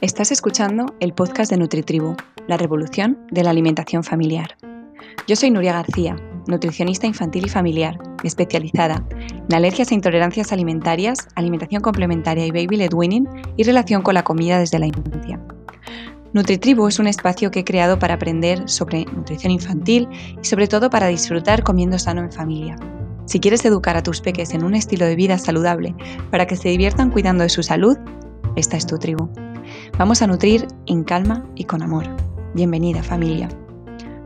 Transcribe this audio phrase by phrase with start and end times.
[0.00, 2.16] Estás escuchando el podcast de NutriTribu,
[2.48, 4.56] la revolución de la alimentación familiar.
[5.28, 6.16] Yo soy Nuria García,
[6.48, 12.92] nutricionista infantil y familiar, especializada en alergias e intolerancias alimentarias, alimentación complementaria y baby led
[12.92, 15.38] winning y relación con la comida desde la infancia.
[16.32, 20.08] NutriTribu es un espacio que he creado para aprender sobre nutrición infantil
[20.42, 22.76] y sobre todo para disfrutar comiendo sano en familia.
[23.30, 25.94] Si quieres educar a tus peques en un estilo de vida saludable
[26.32, 27.96] para que se diviertan cuidando de su salud,
[28.56, 29.30] esta es tu tribu.
[29.96, 32.08] Vamos a nutrir en calma y con amor.
[32.54, 33.48] Bienvenida familia.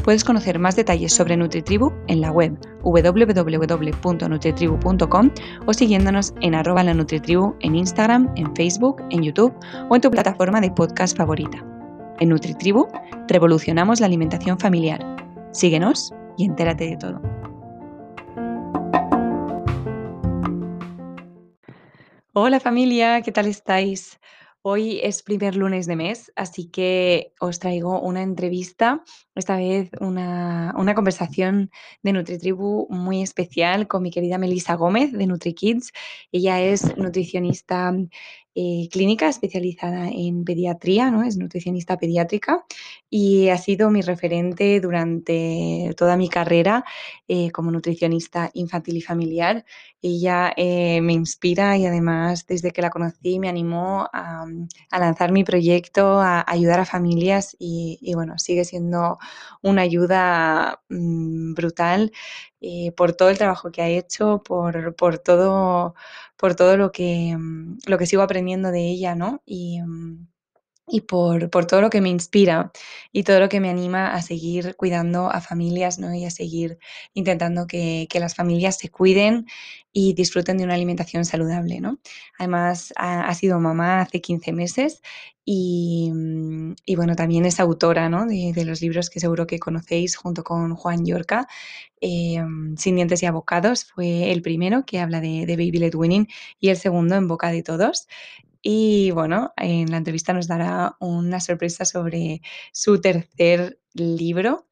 [0.02, 5.30] Puedes conocer más detalles sobre NutriTribu en la web www.nutritribu.com
[5.66, 9.52] o siguiéndonos en arroba la NutriTribu en Instagram, en Facebook, en YouTube
[9.90, 11.62] o en tu plataforma de podcast favorita.
[12.20, 12.88] En NutriTribu
[13.28, 15.04] revolucionamos la alimentación familiar.
[15.52, 17.43] Síguenos y entérate de todo.
[22.36, 24.18] Hola familia, ¿qué tal estáis?
[24.60, 29.04] Hoy es primer lunes de mes, así que os traigo una entrevista,
[29.36, 31.70] esta vez una, conversación
[32.02, 35.92] de NutriTribu muy especial con mi querida Melissa Gómez de NutriKids.
[36.32, 37.94] Ella es nutricionista
[38.56, 41.24] eh, clínica especializada en pediatría, ¿no?
[41.24, 42.64] es nutricionista pediátrica
[43.10, 46.84] y ha sido mi referente durante toda mi carrera
[47.26, 49.64] eh, como nutricionista infantil y familiar.
[50.00, 54.46] Ella eh, me inspira y además desde que la conocí me animó a,
[54.92, 59.18] lanzar mi proyecto, a ayudar a familias y, bueno, sigue siendo
[59.62, 62.12] una ayuda mm, brutal
[62.96, 65.94] por todo el trabajo que ha hecho, por, por todo
[66.36, 69.42] por todo lo que, mm, lo que sigo aprendiendo de ella, ¿no?
[69.46, 70.26] Y, mm,
[70.86, 72.70] y por, todo lo que me inspira
[73.10, 76.14] y todo lo que me anima a seguir cuidando a familias ¿no?
[76.14, 76.78] y a seguir
[77.14, 79.46] intentando que, las familias se cuiden
[79.92, 81.80] y disfruten de una alimentación saludable.
[81.80, 81.98] ¿no?
[82.38, 85.02] Además, ha, sido mamá hace 15 meses
[85.44, 88.26] y, mm, y, bueno, también es autora ¿no?
[88.26, 91.48] de, los libros que seguro que conocéis junto con Juan Yorca.
[92.00, 92.42] Eh,
[92.76, 96.28] Sin dientes y abocados fue el primero que habla de, de Baby Led Winning
[96.60, 98.06] y el segundo en boca de todos.
[98.66, 102.40] Y bueno, en la entrevista nos dará una sorpresa sobre
[102.72, 104.66] su tercer libro.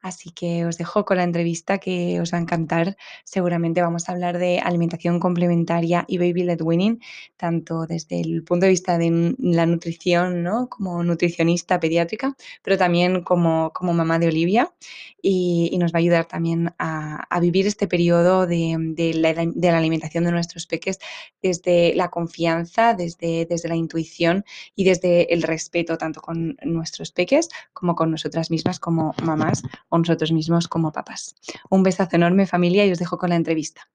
[0.00, 2.96] Así que os dejo con la entrevista que os va a encantar.
[3.24, 7.00] Seguramente vamos a hablar de alimentación complementaria y baby led winning,
[7.36, 10.68] tanto desde el punto de vista de la nutrición, ¿no?
[10.68, 14.72] Como nutricionista pediátrica, pero también como, como mamá de Olivia.
[15.20, 20.66] Y, nos va a ayudar también a, vivir este periodo de, la, alimentación de nuestros
[20.66, 20.98] peques
[21.42, 24.44] desde la confianza, desde, desde la intuición
[24.74, 29.98] y desde el respeto tanto con nuestros peques como con nosotras mismas como mamás o
[29.98, 31.34] nosotros mismos como papás.
[31.70, 33.88] Un besazo enorme familia y os dejo con la entrevista.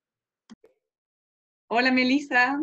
[1.67, 2.61] Hola Melisa.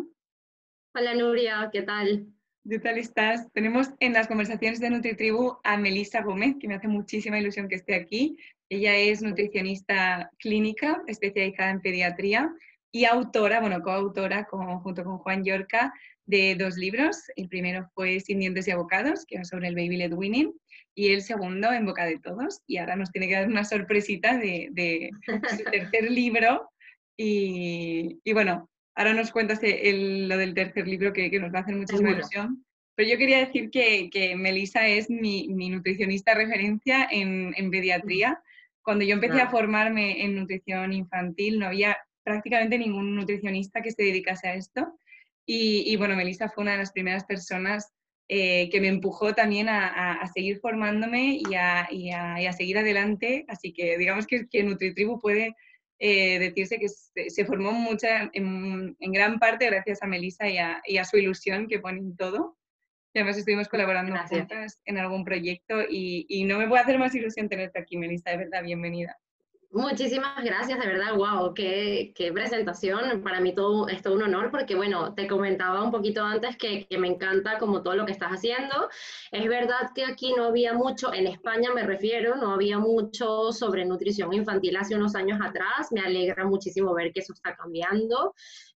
[0.93, 2.27] Hola Nuria, ¿qué tal?
[2.69, 3.51] ¿Qué tal estás?
[3.53, 7.75] Tenemos en las conversaciones de NutriTribu a Melisa Gómez, que me hace muchísima ilusión que
[7.75, 8.37] esté aquí.
[8.69, 12.53] Ella es nutricionista clínica especializada en pediatría
[12.91, 14.47] y autora, bueno, coautora
[14.83, 15.93] junto con Juan Yorca
[16.25, 17.17] de dos libros.
[17.35, 20.53] El primero fue Sin dientes y abocados, que es sobre el baby led winning,
[20.95, 22.61] y el segundo en boca de todos.
[22.67, 25.11] Y ahora nos tiene que dar una sorpresita de,
[25.57, 26.69] su tercer libro.
[27.17, 32.11] Y, bueno, ahora nos cuentas lo del tercer libro que, nos va a hacer muchísima
[32.11, 32.65] ilusión.
[32.95, 38.41] Pero yo quería decir que, que Melissa es mi, nutricionista referencia en, pediatría.
[38.83, 44.03] Cuando yo empecé a formarme en nutrición infantil, no había prácticamente ningún nutricionista que se
[44.03, 44.97] dedicase a esto.
[45.45, 47.91] Y, y bueno, Melissa fue una de las primeras personas
[48.33, 53.43] eh, que me empujó también a, seguir formándome y a, seguir adelante.
[53.49, 55.53] Así que digamos que, que NutriTribu puede
[55.99, 61.17] eh, decirse que se, formó mucha, en, gran parte gracias a Melissa y a, su
[61.17, 62.57] ilusión que pone en todo.
[63.13, 67.13] Y además estuvimos colaborando juntas en algún proyecto y, y no me puede hacer más
[67.13, 69.17] ilusión tenerte aquí, Melissa, de verdad, bienvenida.
[69.73, 73.23] Muchísimas gracias, de verdad, wow, qué, qué, presentación.
[73.23, 76.85] Para mí todo, es todo un honor porque, bueno, te comentaba un poquito antes que,
[76.87, 78.89] que, me encanta como todo lo que estás haciendo.
[79.31, 83.85] Es verdad que aquí no había mucho, en España me refiero, no había mucho sobre
[83.85, 85.87] nutrición infantil hace unos años atrás.
[85.91, 88.33] Me alegra muchísimo ver que eso está cambiando.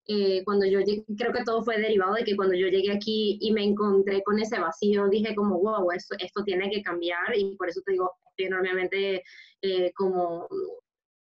[0.07, 3.37] Eh, cuando yo llegué, creo que todo fue derivado de que cuando yo llegué aquí
[3.41, 7.57] y me encontré con ese vacío, dije como, wow, esto, esto tiene que cambiar y
[7.57, 9.23] por eso te digo, estoy enormemente
[9.61, 10.47] eh, como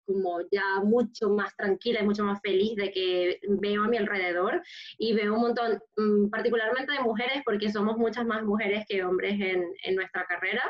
[0.06, 4.62] como ya mucho más tranquila y mucho más feliz de que veo a mi alrededor
[4.98, 9.34] y veo un montón, mm, particularmente de mujeres, porque somos muchas más mujeres que hombres
[9.34, 10.64] en, en, nuestra carrera,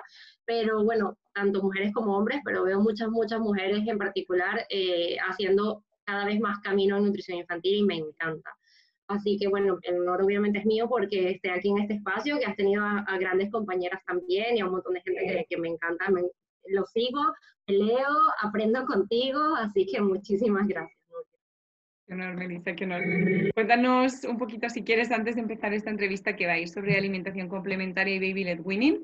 [0.45, 5.83] pero bueno, tanto mujeres como hombres, pero veo muchas, muchas mujeres en particular eh, haciendo
[6.05, 8.51] cada vez más camino en nutrición infantil y me encanta.
[9.07, 12.45] Así que bueno, el honor obviamente es mío porque esté aquí en este espacio, que
[12.45, 16.05] has tenido a, grandes compañeras también y a un montón de gente que, me encanta.
[16.67, 17.21] Lo sigo,
[17.67, 18.09] leo,
[18.41, 20.97] aprendo contigo, así que muchísimas gracias.
[22.05, 23.01] Qué honor, Melissa, qué honor.
[23.53, 28.15] Cuéntanos un poquito, si quieres, antes de empezar esta entrevista, que vais sobre alimentación complementaria
[28.15, 28.99] y baby led winning.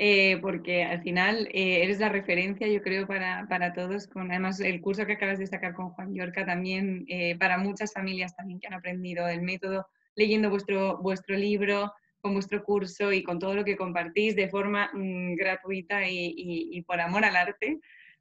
[0.00, 4.60] Eh, porque al final eh, eres la referencia, yo creo, para, para, todos, con además
[4.60, 8.60] el curso que acabas de sacar con Juan Yorca también, eh, para muchas familias también
[8.60, 13.54] que han aprendido el método leyendo vuestro, vuestro libro, con vuestro curso y con todo
[13.54, 17.80] lo que compartís de forma mm, gratuita y, y, por amor al arte.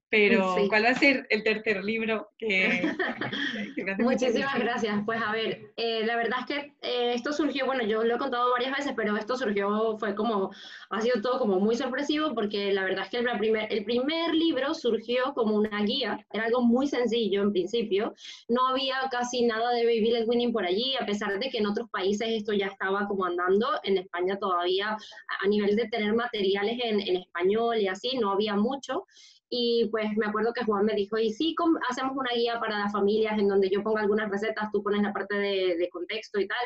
[0.10, 2.82] Pero, ¿cuál va a ser el tercer libro que,
[4.00, 5.02] Muchísimas gracias.
[5.06, 8.18] Pues a ver, eh, la verdad es que eh, esto surgió, bueno, yo lo he
[8.18, 10.52] contado varias veces, pero esto surgió, fue como,
[10.90, 14.34] ha sido todo como muy sorpresivo, porque la verdad es que el primer, el primer
[14.34, 18.14] libro surgió como una guía, era algo muy sencillo en principio,
[18.48, 21.68] no había casi nada de Baby Led Winning por allí, a pesar de que en
[21.68, 24.98] otros países esto ya estaba como andando, en España todavía
[25.44, 29.06] a nivel de tener materiales en, en español y así, no había mucho.
[29.50, 31.56] Y pues me acuerdo que Juan me dijo, y sí,
[31.90, 35.14] hacemos una guía para las familias en donde yo pongo algunas recetas, tú pones la
[35.14, 36.58] parte de, contexto y tal,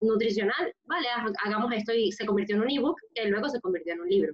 [0.00, 1.06] nutricional, vale,
[1.44, 4.32] hagamos esto y se convirtió en un ebook que luego se convirtió en un libro.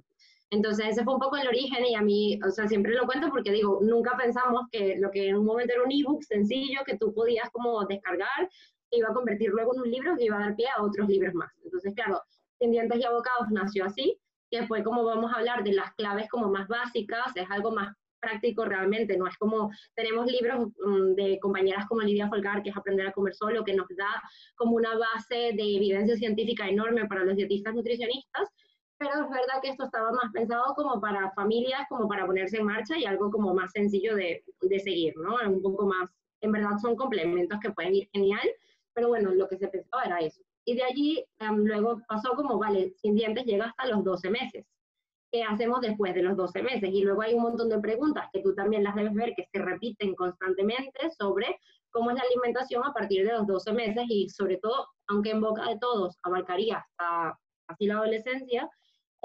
[0.49, 3.29] Entonces ese fue un poco el origen y a mí, o sea, siempre lo cuento
[3.29, 6.97] porque digo, nunca pensamos que lo que en un momento era un ebook sencillo que
[6.97, 8.49] tú podías como descargar,
[8.91, 11.33] iba a convertir luego en un libro que iba a dar pie a otros libros
[11.33, 11.51] más.
[11.65, 12.21] Entonces, claro,
[12.59, 14.17] Sin Dientes y Abocados nació así,
[14.49, 17.95] que fue como vamos a hablar de las claves como más básicas, es algo más
[18.19, 22.77] práctico realmente, no es como, tenemos libros mm, de compañeras como Lidia Folgar, que es
[22.77, 24.21] Aprender a Comer Solo, que nos da
[24.55, 28.49] como una base de evidencia científica enorme para los dietistas nutricionistas,
[28.97, 32.65] pero es verdad que esto estaba más pensado como para familias, como para ponerse en
[32.65, 35.35] marcha y algo como más sencillo de, de seguir, ¿no?
[35.47, 36.09] Un poco más,
[36.41, 38.49] en verdad son complementos que pueden ir genial,
[38.93, 40.41] pero bueno, lo que se pensaba era eso.
[40.67, 44.65] Y de allí em, luego pasó como, vale, sin dientes llega hasta los 12 meses.
[45.31, 46.89] ¿Qué hacemos después de los 12 meses?
[46.91, 49.59] Y luego hay un montón de preguntas que tú también las debes ver que se
[49.59, 51.57] repiten constantemente sobre
[51.89, 55.39] cómo es la alimentación a partir de los 12 meses y sobre todo, aunque en
[55.39, 58.69] boca de todos abarcaría hasta así la adolescencia,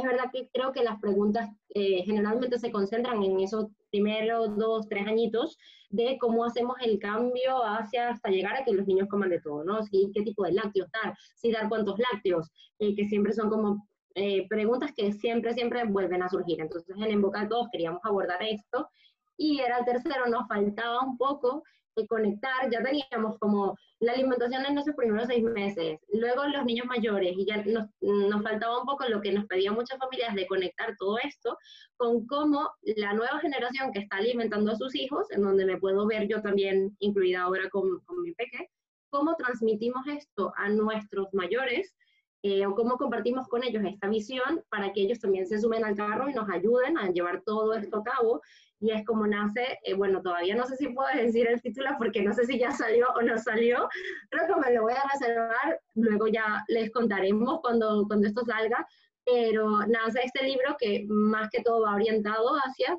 [0.03, 4.89] es verdad que creo que las preguntas eh, generalmente se concentran en esos primeros dos,
[4.89, 5.57] tres añitos
[5.91, 9.63] de cómo hacemos el cambio hacia hasta llegar a que los niños coman de todo,
[9.65, 9.83] ¿no?
[9.83, 11.17] Si, ¿Qué tipo de lácteos dar?
[11.37, 16.23] Si dar cuántos lácteos, eh, que siempre son como eh, preguntas que siempre, siempre vuelven
[16.23, 16.61] a surgir.
[16.61, 18.89] Entonces, en En Boca de Todos queríamos abordar esto
[19.37, 21.63] y era el tercero, nos faltaba un poco
[21.97, 26.87] de conectar, ya teníamos como la alimentación en nuestros primeros seis meses, luego los niños
[26.87, 30.47] mayores, y ya nos, nos, faltaba un poco lo que nos pedían muchas familias de
[30.47, 31.57] conectar todo esto
[31.97, 36.07] con cómo la nueva generación que está alimentando a sus hijos, en donde me puedo
[36.07, 38.71] ver yo también incluida ahora con, con mi peque,
[39.11, 41.95] cómo transmitimos esto a nuestros mayores
[42.43, 45.97] eh, o cómo compartimos con ellos esta visión para que ellos también se sumen al
[45.97, 48.43] carro y nos ayuden a llevar todo esto a cabo.
[48.81, 52.21] Y es como nace, eh, bueno, todavía no sé si puedo decir el título porque
[52.23, 53.89] no sé si ya salió o no salió,
[54.29, 58.85] creo que me lo voy a reservar, luego ya les contaremos cuando, cuando esto salga,
[59.25, 62.99] pero nace este libro que más que todo va orientado hacia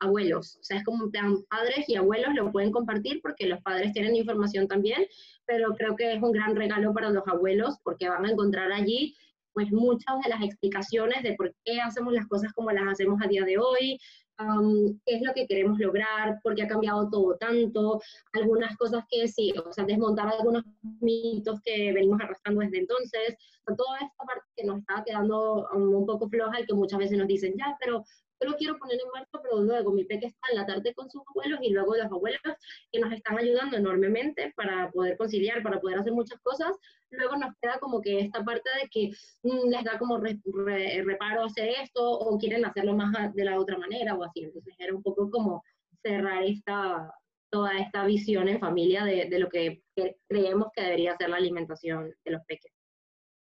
[0.00, 3.60] abuelos, o sea, es como un plan padres y abuelos lo pueden compartir porque los
[3.62, 5.06] padres tienen información también,
[5.46, 9.14] pero creo que es un gran regalo para los abuelos porque van a encontrar allí
[9.52, 13.28] pues muchas de las explicaciones de por qué hacemos las cosas como las hacemos a
[13.28, 13.98] día de hoy,
[15.04, 18.00] qué es lo que queremos lograr, por qué ha cambiado todo tanto,
[18.32, 20.64] algunas cosas que sí, o sea, desmontar algunos
[21.00, 23.36] mitos que venimos arrastrando desde entonces,
[23.76, 27.26] toda esta parte que nos está quedando un poco floja y que muchas veces nos
[27.26, 28.04] dicen, ya, pero
[28.42, 31.10] yo lo quiero poner en marcha, pero luego mi peque está en la tarde con
[31.10, 32.40] sus abuelos y luego los abuelos
[32.90, 36.74] que nos están ayudando enormemente para poder conciliar, para poder hacer muchas cosas,
[37.10, 39.10] luego nos queda como que esta parte de que
[39.42, 44.14] mm, les da como reparo hacer esto o quieren hacerlo más de la otra manera
[44.14, 44.44] o así.
[44.44, 45.62] Entonces era un poco como
[46.02, 47.12] cerrar esta,
[47.50, 49.82] toda esta visión en familia de, de lo que
[50.28, 52.79] creemos que debería ser la alimentación de los pequeños.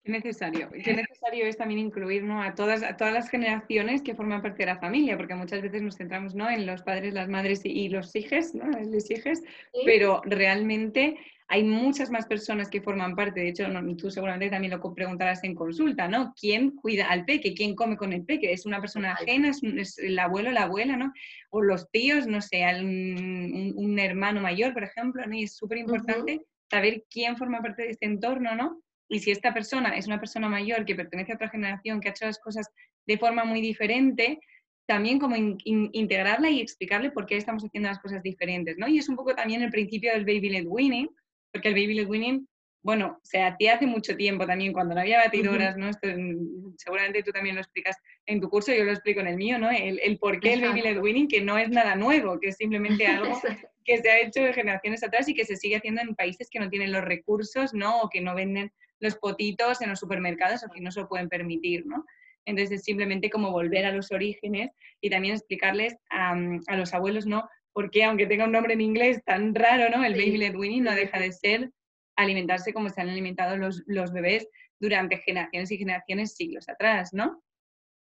[0.04, 0.68] Qué necesario.
[0.84, 4.66] Qué necesario es también incluir a, todas, a todas las generaciones que forman parte de
[4.66, 6.50] la familia, porque muchas veces nos centramos ¿no?
[6.50, 8.64] en los padres, las madres y, los hijos, ¿no?
[8.68, 9.40] los hijos,
[9.84, 13.40] pero realmente hay muchas más personas que forman parte.
[13.40, 13.66] De hecho,
[13.96, 16.34] tú seguramente también lo preguntarás en consulta, ¿no?
[16.34, 17.54] ¿Quién cuida al peque?
[17.54, 18.52] ¿Quién come con el peque?
[18.52, 19.50] ¿Es una persona ajena?
[19.50, 21.12] ¿Es, el abuelo, la abuela, ¿no?
[21.50, 25.36] O los tíos, no sé, un, hermano mayor, por ejemplo, ¿no?
[25.36, 26.40] Y es súper importante
[26.70, 28.82] saber quién forma parte de este entorno, ¿no?
[29.08, 32.12] Y si esta persona es una persona mayor que pertenece a otra generación, que ha
[32.12, 32.70] hecho las cosas
[33.06, 34.40] de forma muy diferente,
[34.86, 38.88] también como integrarla y explicarle por qué estamos haciendo las cosas diferentes, ¿no?
[38.88, 41.08] Y es un poco también el principio del baby led winning,
[41.52, 42.48] porque el baby led winning,
[42.82, 45.88] bueno, se hacía hace mucho tiempo también, cuando no había batidoras, ¿no?
[45.88, 49.36] Esto, mm, seguramente tú también lo explicas en tu curso, yo lo explico en el
[49.36, 49.70] mío, ¿no?
[49.70, 52.56] El, el por qué el baby led winning, que no es nada nuevo, que es
[52.56, 53.40] simplemente algo
[53.84, 56.58] que se ha hecho de generaciones atrás y que se sigue haciendo en países que
[56.58, 58.00] no tienen los recursos, ¿no?
[58.00, 61.28] O que no venden los potitos en los supermercados o que no se lo pueden
[61.28, 62.06] permitir, ¿no?
[62.46, 66.34] Entonces es simplemente como volver a los orígenes y también explicarles a,
[66.76, 67.48] los abuelos, ¿no?
[67.72, 70.04] Porque aunque tenga un nombre en inglés tan raro, ¿no?
[70.04, 71.70] El baby led weaning no deja de ser
[72.16, 77.42] alimentarse como se han alimentado los, los bebés durante generaciones y generaciones, siglos atrás, ¿no?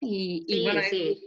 [0.04, 0.82] Y, bueno,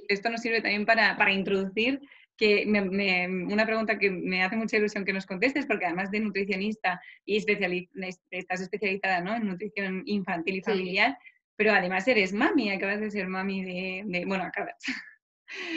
[0.09, 2.01] esto nos sirve también para, para introducir
[2.37, 7.01] que una pregunta que me hace mucha ilusión que nos contestes, porque además de nutricionista
[7.25, 9.37] y estás especializada ¿no?
[9.37, 11.17] en nutrición infantil y familiar,
[11.57, 14.75] pero además eres mami, acabas de ser mami de, bueno, acabas.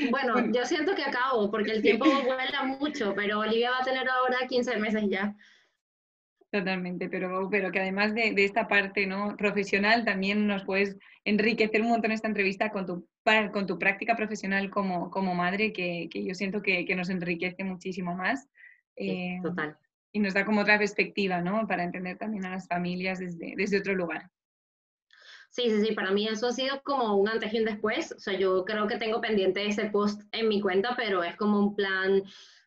[0.10, 4.08] Bueno, yo siento que acabo, porque el tiempo vuela mucho, pero Olivia va a tener
[4.10, 5.36] ahora 15 meses ya.
[6.50, 9.36] Totalmente, pero, pero que además de, esta parte ¿no?
[9.36, 13.08] profesional también nos puedes enriquecer un montón esta entrevista con tu,
[13.52, 17.64] con tu práctica profesional como, como madre, que, que yo siento que, que, nos enriquece
[17.64, 18.48] muchísimo más.
[18.96, 19.78] Eh, total.
[20.12, 21.68] Y nos da como otra perspectiva, ¿no?
[21.68, 24.30] Para entender también a las familias desde, desde otro lugar.
[25.50, 28.12] Sí, sí, sí, para mí eso ha sido como un antes y un después.
[28.12, 31.60] O sea, yo creo que tengo pendiente ese post en mi cuenta, pero es como
[31.60, 32.24] un plan,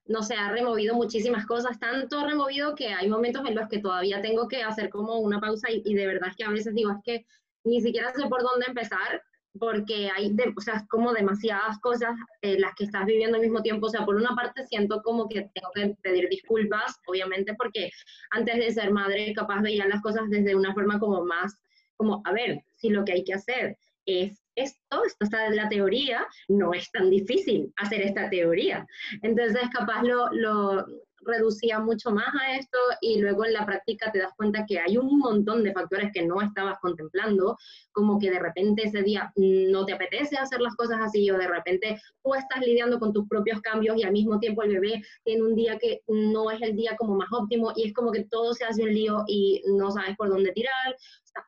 [0.06, 4.20] no sé, ha removido muchísimas cosas, tanto removido que hay momentos en los que todavía
[4.20, 6.98] tengo que hacer como una pausa y, de verdad es que a veces digo, es
[7.04, 7.26] que
[7.64, 9.22] ni siquiera sé por dónde empezar
[9.58, 13.86] porque hay, o sea, como demasiadas cosas eh, las que estás viviendo al mismo tiempo.
[13.86, 17.90] O sea, por una parte siento como que tengo que pedir disculpas, obviamente, porque
[18.30, 21.58] antes de ser madre capaz veía las cosas desde una forma como más
[22.00, 23.76] como, a ver, si lo que hay que hacer
[24.06, 28.86] es esto, esto está la teoría, no es tan difícil hacer esta teoría.
[29.20, 30.86] Entonces, capaz lo, lo,
[31.22, 34.96] reducía mucho más a esto y luego en la práctica te das cuenta que hay
[34.96, 37.56] un montón de factores que no estabas contemplando,
[37.92, 41.48] como que de repente ese día no te apetece hacer las cosas así o de
[41.48, 45.42] repente tú estás lidiando con tus propios cambios y al mismo tiempo el bebé tiene
[45.42, 48.54] un día que no es el día como más óptimo y es como que todo
[48.54, 50.96] se hace un lío y no sabes por dónde tirar.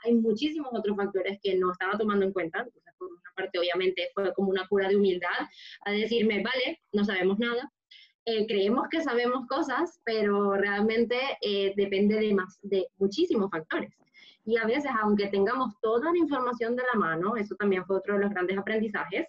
[0.05, 2.67] hay muchísimos otros factores que no estaba tomando en cuenta.
[2.99, 5.49] por una parte, obviamente, fue como una cura de humildad
[5.85, 7.73] a decirme, vale, no sabemos nada,
[8.25, 13.93] eh, creemos que sabemos cosas, pero realmente eh, depende de, más, de muchísimos factores.
[14.45, 18.15] Y a veces, aunque tengamos toda la información de la mano, eso también fue otro
[18.15, 19.27] de los grandes aprendizajes,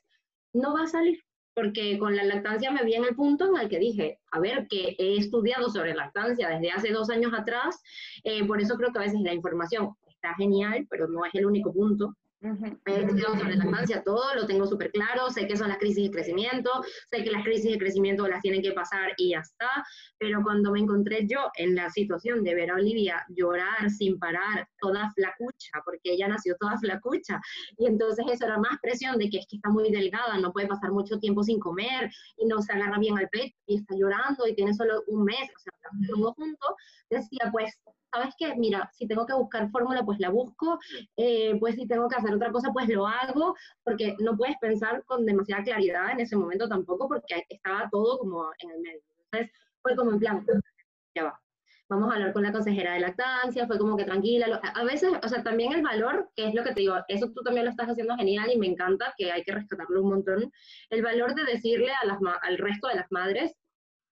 [0.54, 1.24] no va a salir.
[1.56, 4.68] Porque con la lactancia me vi en el punto en el que dije, a ver,
[4.68, 7.80] que he estudiado sobre lactancia desde hace dos años atrás,
[8.24, 11.46] eh, por eso creo que a veces la información está genial, pero no es el
[11.46, 12.16] único punto.
[12.44, 16.12] He estudiado sobre lactancia todo, lo tengo súper claro, sé que son las crisis de
[16.12, 16.70] crecimiento,
[17.10, 19.70] sé que las crisis de crecimiento las tienen que pasar y ya está,
[20.18, 24.68] pero cuando me encontré yo en la situación de ver a Olivia llorar sin parar,
[24.80, 27.40] toda flacucha, porque ella nació toda flacucha,
[27.78, 30.68] y entonces eso era más presión de que es que está muy delgada, no puede
[30.68, 34.46] pasar mucho tiempo sin comer y no se agarra bien al pecho y está llorando
[34.48, 35.74] y tiene solo un mes, o sea,
[36.14, 36.76] todo junto,
[37.10, 37.74] decía pues
[38.14, 38.56] ¿sabes qué?
[38.56, 40.80] Mira, si tengo que buscar fórmula, pues la busco,
[41.18, 45.04] eh, pues si tengo que hacer otra cosa, pues lo hago, porque no puedes pensar
[45.06, 49.02] con demasiada claridad en ese momento tampoco, porque estaba todo como en el medio.
[49.32, 49.52] Entonces,
[49.82, 50.46] fue como en plan,
[51.16, 51.40] ya va.
[51.90, 54.60] Vamos a hablar con la consejera de lactancia, fue como que tranquila.
[54.76, 57.44] A veces, o sea, también el valor, que es lo que te digo, eso tú
[57.44, 60.52] también lo estás haciendo genial y me encanta, que hay que rescatarlo un montón.
[60.90, 63.54] El valor de decirle al resto de las madres,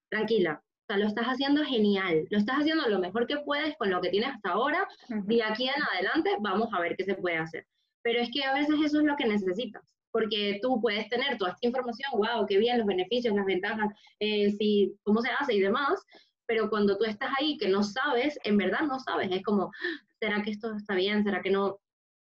[0.09, 0.61] tranquila,
[0.97, 4.29] lo estás haciendo genial, lo estás haciendo lo mejor que puedes con lo que tienes
[4.29, 4.87] hasta ahora,
[5.27, 7.65] y aquí en adelante vamos a ver qué se puede hacer.
[8.03, 11.51] Pero es que a veces eso es lo que necesitas, porque tú puedes tener toda
[11.51, 15.59] esta información, wow, qué bien, los beneficios, las ventajas, eh, si, cómo se hace y
[15.59, 16.03] demás,
[16.45, 19.71] pero cuando tú estás ahí que no sabes, en verdad no sabes, es como,
[20.19, 21.23] ¿será que esto está bien?
[21.23, 21.79] ¿Será que no?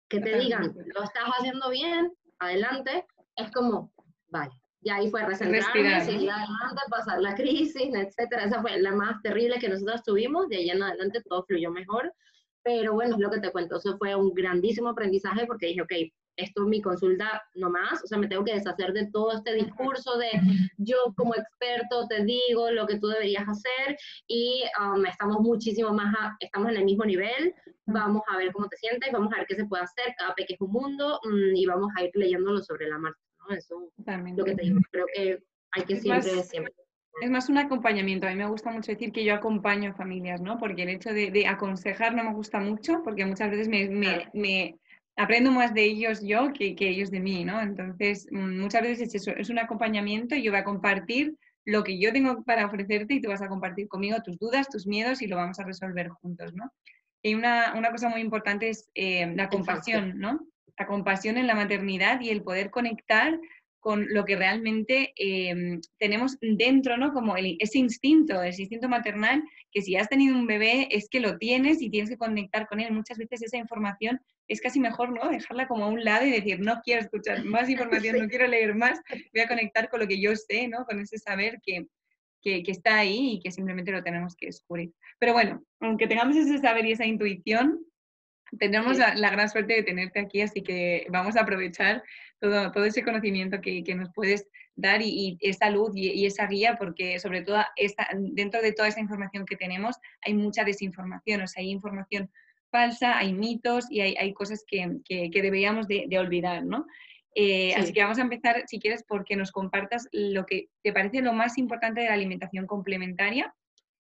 [0.09, 3.93] Que te digan, lo estás haciendo bien, adelante, es como,
[4.29, 4.53] vale,
[4.83, 8.45] y ahí fue recentrarme, seguir adelante, pasar la crisis, etcétera.
[8.45, 10.49] Esa fue la más terrible que nosotros tuvimos.
[10.49, 12.13] De ahí en adelante todo fluyó mejor.
[12.63, 13.77] Pero bueno, es lo que te cuento.
[13.77, 15.93] Eso fue un grandísimo aprendizaje porque dije, ok,
[16.37, 19.55] esto es mi consulta no más, o sea, me tengo que deshacer de todo este
[19.55, 20.29] discurso de
[20.77, 23.97] yo como experto te digo lo que tú deberías hacer
[24.29, 27.55] y um, estamos muchísimo más, estamos en el mismo nivel,
[27.87, 30.57] vamos a ver cómo te sientes, vamos a ver qué se puede hacer, cada pequeño
[30.57, 33.26] es un mundo mm, y vamos a ir leyéndolo sobre la marcha.
[33.51, 33.91] Eso
[34.37, 34.81] lo que te digo.
[34.91, 36.73] Creo que hay que siempre, siempre.
[37.21, 38.27] Es más un acompañamiento.
[38.27, 40.59] A mí me gusta mucho decir que yo acompaño a familias, ¿no?
[40.59, 44.79] Porque el hecho de, aconsejar no me gusta mucho, porque muchas veces me, me,
[45.17, 47.61] aprendo más de ellos yo que, que ellos de mí, ¿no?
[47.61, 51.83] Entonces, mm, muchas veces es eso, es un acompañamiento y yo voy a compartir lo
[51.83, 55.23] que yo tengo para ofrecerte y tú vas a compartir conmigo tus dudas, tus miedos
[55.23, 56.71] y lo vamos a resolver juntos, ¿no?
[57.23, 60.47] Y una, una cosa muy importante es eh, la compasión, ¿no?
[60.79, 63.39] La compasión en la maternidad y el poder conectar
[63.87, 67.13] con lo que realmente em, tenemos dentro, ¿no?
[67.13, 71.39] Como ese instinto, ese instinto maternal, que si has tenido un bebé es que lo
[71.39, 72.93] tienes y tienes que conectar con él.
[72.93, 75.31] Muchas veces esa información es casi mejor, ¿no?
[75.31, 78.75] Dejarla como a un lado y decir, no quiero escuchar más información, no quiero leer
[78.75, 79.01] más,
[79.33, 80.85] voy a conectar con lo que yo sé, ¿no?
[80.85, 81.87] Con ese saber que,
[82.43, 84.93] que, que está ahí y que simplemente lo tenemos que descubrir.
[85.21, 87.87] Pero bueno, aunque tengamos ese saber y esa intuición,
[88.59, 92.03] tenemos la, la, gran suerte de tenerte aquí, así que vamos a aprovechar
[92.41, 96.27] todo, todo ese conocimiento que, que nos puedes dar y, y esa luz y, y,
[96.27, 100.65] esa guía, porque sobre todo esta, dentro de toda esa información que tenemos hay mucha
[100.65, 102.31] desinformación, o sea, hay información
[102.71, 106.87] falsa, hay mitos y hay, hay cosas que, que, que deberíamos de, de, olvidar, ¿no?
[107.35, 107.81] Eh, sí.
[107.81, 111.33] Así que vamos a empezar, si quieres, porque nos compartas lo que te parece lo
[111.33, 113.55] más importante de la alimentación complementaria,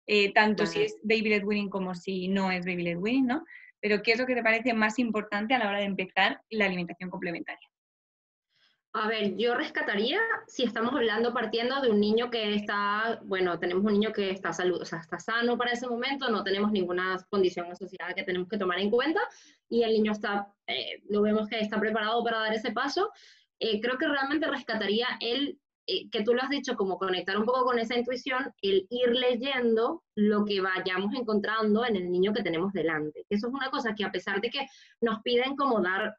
[0.06, 0.72] eh, tanto vale.
[0.72, 3.44] si es baby led weaning como si no es baby led weaning, ¿no?
[3.80, 6.66] Pero ¿qué es lo que te parece más importante a la hora de empezar la
[6.66, 7.68] alimentación complementaria?
[8.98, 13.84] A ver, yo rescataría si estamos hablando partiendo de un niño que está, bueno, tenemos
[13.84, 17.18] un niño que está salud, o sea, está sano para ese momento, no tenemos ninguna
[17.28, 19.20] condición asociada que tenemos que tomar en cuenta
[19.68, 23.12] y el niño está, eh, lo vemos que está preparado para dar ese paso.
[23.58, 27.44] Eh, creo que realmente rescataría el eh, que tú lo has dicho, como conectar un
[27.44, 32.42] poco con esa intuición, el ir leyendo lo que vayamos encontrando en el niño que
[32.42, 33.24] tenemos delante.
[33.28, 34.66] Eso es una cosa que a pesar de que
[35.00, 36.16] nos piden como dar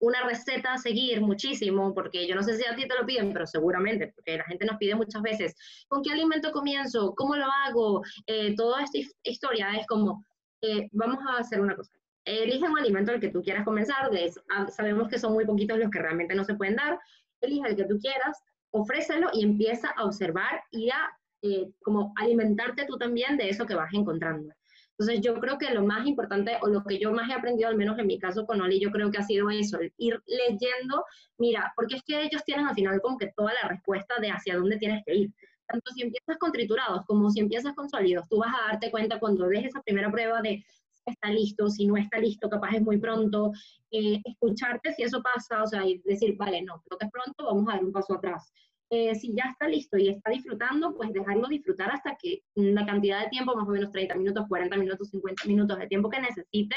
[0.00, 3.32] una receta a seguir muchísimo, porque yo no sé si a ti te lo piden,
[3.32, 5.54] pero seguramente, porque la gente nos pide muchas veces,
[5.88, 7.14] ¿con qué alimento comienzo?
[7.14, 8.02] ¿Cómo lo hago?
[8.26, 10.24] Eh, toda esta historia es como,
[10.62, 11.92] eh, vamos a hacer una cosa.
[12.24, 14.32] Elige un alimento al que tú quieras comenzar, de,
[14.70, 16.98] sabemos que son muy poquitos los que realmente no se pueden dar,
[17.40, 21.10] elige el que tú quieras, ofrécelo y empieza a observar y a
[21.42, 24.52] eh, como alimentarte tú también de eso que vas encontrando.
[24.98, 27.76] Entonces yo creo que lo más importante o lo que yo más he aprendido, al
[27.76, 31.06] menos en mi caso con Oli, yo creo que ha sido eso, el ir leyendo,
[31.38, 34.56] mira, porque es que ellos tienen al final como que toda la respuesta de hacia
[34.56, 35.30] dónde tienes que ir.
[35.66, 39.18] Tanto si empiezas con triturados como si empiezas con sólidos, tú vas a darte cuenta
[39.18, 40.62] cuando ves esa primera prueba de
[41.06, 43.52] está listo, si no está listo, capaz es muy pronto,
[43.90, 47.44] eh, escucharte si eso pasa, o sea, y decir, vale, no, creo que es pronto,
[47.44, 48.52] vamos a dar un paso atrás
[48.92, 53.22] eh, si ya está listo y está disfrutando, pues dejarlo disfrutar hasta que la cantidad
[53.22, 56.74] de tiempo, más o menos 30 minutos, 40 minutos, 50 minutos de tiempo que necesite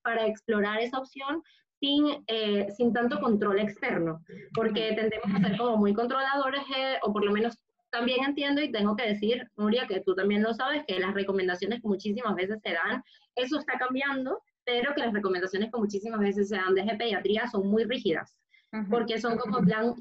[0.00, 1.42] para explorar esa opción
[1.80, 4.22] sin, eh, sin tanto control externo,
[4.54, 7.58] porque tendemos a ser como muy controladores, eh, o por lo menos
[7.90, 11.80] también entiendo y tengo que decir, Nuria, que tú también lo sabes, que las recomendaciones
[11.80, 13.02] que muchísimas veces se dan,
[13.34, 17.68] eso está cambiando, pero que las recomendaciones que muchísimas veces se dan desde pediatría son
[17.68, 18.36] muy rígidas,
[18.90, 19.94] porque son como plan,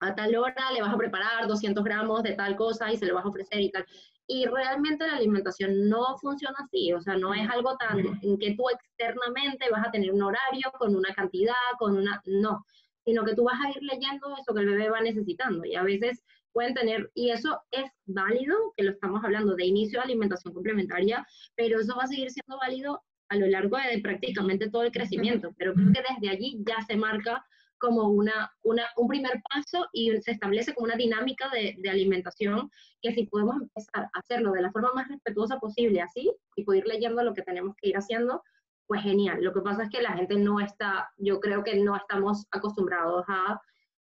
[0.00, 3.14] a tal hora le vas a preparar 200 gramos de tal cosa y se lo
[3.14, 3.86] vas a ofrecer y tal.
[4.28, 8.54] Y realmente la alimentación no funciona así, o sea, no es algo tan en que
[8.54, 12.66] tú externamente vas a tener un horario con una cantidad, con una, no,
[13.04, 15.64] sino que tú vas a ir leyendo eso que el bebé va necesitando.
[15.64, 16.24] Y a veces
[16.56, 21.26] pueden tener, y eso es válido, que lo estamos hablando de inicio de alimentación complementaria,
[21.54, 25.52] pero eso va a seguir siendo válido a lo largo de prácticamente todo el crecimiento,
[25.58, 27.44] pero creo que desde allí ya se marca
[27.76, 32.70] como una, una, un primer paso y se establece como una dinámica de, de, alimentación
[33.02, 36.86] que si podemos empezar a hacerlo de la forma más respetuosa posible así y poder
[36.86, 38.42] ir leyendo lo que tenemos que ir haciendo,
[38.86, 39.44] pues genial.
[39.44, 43.26] Lo que pasa es que la gente no está, yo creo que no estamos acostumbrados
[43.28, 43.60] a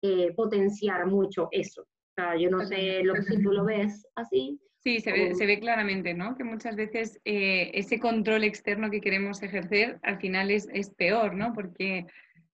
[0.02, 1.86] eh, potenciar mucho eso.
[2.18, 4.60] O sea, yo no sé lo que si tú lo ves así.
[4.84, 6.36] Sí, se ve, se ve claramente, ¿no?
[6.36, 11.36] Que muchas veces eh, ese control externo que queremos ejercer al final es, es peor,
[11.36, 11.54] ¿no?
[11.54, 12.06] Porque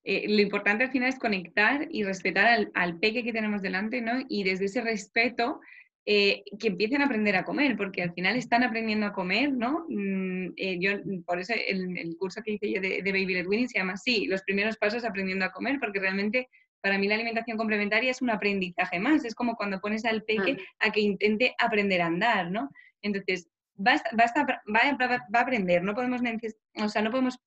[0.04, 4.02] eh, lo importante al final es conectar y respetar al, al, peque que tenemos delante,
[4.02, 4.26] ¿no?
[4.28, 5.62] Y desde ese respeto,
[6.06, 9.86] eh, que empiecen a aprender a comer, porque al final están aprendiendo a comer, ¿no?
[9.88, 10.92] Mm, eh, yo,
[11.26, 13.94] por eso el, el, curso que hice yo de, de Baby Led Winning se llama
[13.94, 16.50] así, los primeros pasos aprendiendo a comer, porque realmente
[16.84, 20.58] para mí la alimentación complementaria es un aprendizaje más, es como cuando pones al peque
[20.80, 22.70] a que intente aprender a andar, ¿no?
[23.02, 24.26] Entonces, va, va,
[24.68, 26.22] va, va a aprender, no podemos,
[26.76, 27.40] o sea, no podemos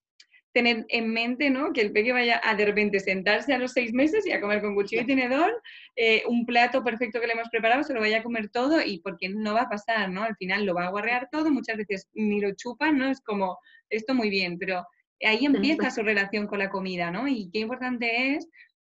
[0.57, 1.71] tener en mente ¿no?
[1.75, 4.63] que el peque vaya a de repente sentarse a los seis meses y a comer
[4.63, 5.53] con cuchillo y tenedor,
[5.97, 9.01] eh, un plato perfecto que le hemos preparado, se lo vaya a comer todo y
[9.01, 10.23] porque no va a pasar, ¿no?
[10.23, 13.11] Al final lo va a guarrear todo, muchas veces ni lo chupan, ¿no?
[13.11, 13.59] Es como,
[13.91, 14.87] esto muy bien, pero
[15.21, 17.29] ahí empieza su relación con la comida, ¿no?
[17.29, 18.49] Y qué importante es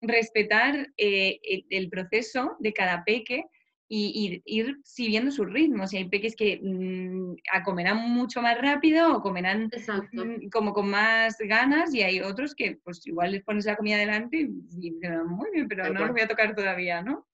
[0.08, 3.44] respetar eh, el, el, proceso de cada peque
[3.88, 5.92] y, ir siguiendo sus ritmos.
[5.92, 9.70] Y hay peques que mm, comerán mucho más rápido o comerán
[10.12, 13.98] mm, como con más ganas y hay otros que pues igual les pones la comida
[13.98, 17.26] delante y, dicen, muy bien, pero no los voy a tocar todavía, ¿no?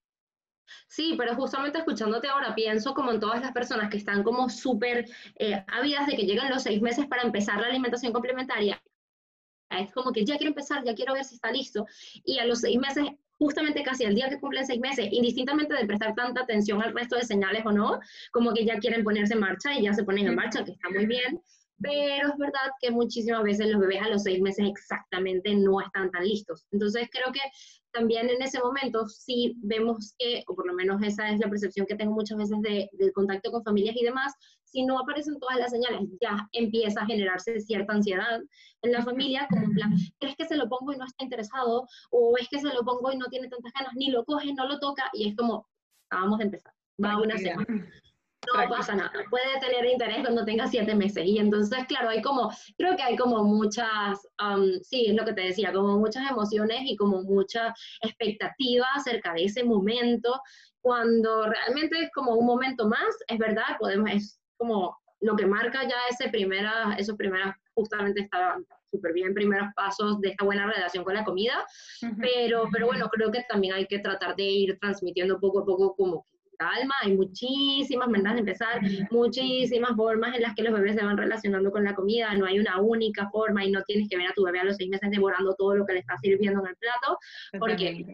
[0.86, 5.06] Sí, pero justamente escuchándote ahora pienso como en todas las personas que están como súper
[5.36, 8.80] eh, ávidas de que lleguen los seis meses para empezar la alimentación complementaria.
[9.70, 11.86] Es como que ya quiero empezar, ya quiero ver si está listo.
[12.24, 13.04] Y a los seis meses,
[13.38, 17.16] justamente casi al día que cumplen seis meses, indistintamente de prestar tanta atención al resto
[17.16, 18.00] de señales o no,
[18.32, 20.90] como que ya quieren ponerse en marcha y ya se ponen en marcha, que está
[20.90, 21.40] muy bien
[21.80, 26.10] pero es verdad que muchísimas veces los bebés a los seis meses exactamente no están
[26.10, 26.66] tan listos.
[26.70, 27.40] Entonces creo que
[27.92, 31.86] también en ese momento sí vemos que, o por lo menos esa es la percepción
[31.86, 34.34] que tengo muchas veces de, del contacto con familias y demás,
[34.70, 38.40] si no aparecen todas las señales, ya empieza a generarse cierta ansiedad
[38.82, 41.86] en la familia, como en plan, ¿crees que se lo pongo y no está interesado?
[42.10, 44.66] ¿O es que se lo pongo y no tiene tantas ganas, ni lo coge, no
[44.66, 45.10] lo toca?
[45.12, 45.66] Y es como,
[46.10, 47.66] acabamos de empezar, va una semana
[48.46, 51.24] no pasa nada, puede tener interés cuando tenga siete meses.
[51.26, 54.20] Y entonces, claro, hay como, creo que hay como muchas,
[54.82, 59.44] sí, es lo que te decía, como muchas emociones y como mucha expectativa acerca de
[59.44, 60.40] ese momento,
[60.80, 65.82] cuando realmente es como un momento más, es verdad, podemos, es como lo que marca
[65.84, 71.02] ya ese primera, esos primeros, justamente estaban súper bien primeros pasos de esta buena relación
[71.02, 71.64] con la comida,
[72.20, 75.94] pero, pero bueno, creo que también hay que tratar de ir transmitiendo poco a poco
[75.94, 76.26] como
[76.60, 81.16] calma, hay muchísimas maneras de empezar, muchísimas formas en las que los bebés se van
[81.16, 84.34] relacionando con la comida, no hay una única forma y no tienes que ver a
[84.34, 86.76] tu bebé a los seis meses devorando todo lo que le está sirviendo en el
[86.76, 87.18] plato,
[87.58, 88.04] porque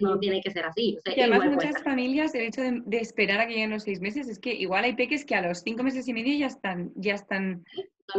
[0.00, 0.98] no tiene que ser así.
[1.04, 4.40] y además muchas familias, el hecho de, esperar a que lleguen los seis meses, es
[4.40, 7.64] que igual hay peques que a los cinco meses y medio ya están, ya están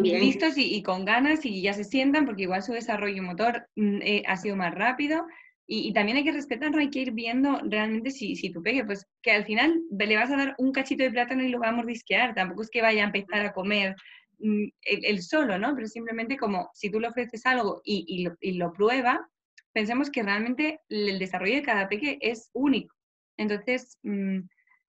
[0.01, 4.23] listos y, con ganas y ya se sientan porque igual su desarrollo motor mm, eh,
[4.27, 5.25] ha sido más rápido
[5.65, 8.83] y, también hay que respetar, no hay que ir viendo realmente si, si tu peque,
[8.83, 11.69] pues que al final le vas a dar un cachito de plátano y lo va
[11.69, 13.95] a mordisquear, tampoco es que vaya a empezar a comer
[14.39, 15.73] mm, el, solo, ¿no?
[15.73, 19.29] Pero simplemente como si tú le ofreces algo y, y, lo, y, lo, prueba,
[19.71, 22.95] pensemos que realmente el desarrollo de cada peque es único.
[23.37, 24.39] Entonces, mm,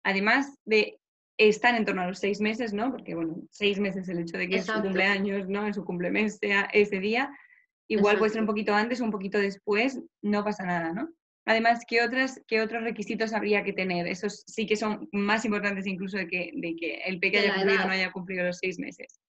[0.03, 0.99] además de
[1.39, 2.91] estar en torno a los seis meses, ¿no?
[2.91, 5.67] Porque, bueno, seis meses el hecho de que es su cumpleaños, ¿no?
[5.67, 7.31] En su cumpleaños sea ese día,
[7.89, 11.11] Igual puede ser un poquito antes o un poquito después, no pasa nada, ¿no?
[11.47, 14.07] Además, ¿qué, otras, ¿qué otros requisitos habría que tener?
[14.07, 17.83] Esos sí que son más importantes incluso de que, de que el pequeño haya cumplido
[17.83, 19.21] o no haya cumplido los seis meses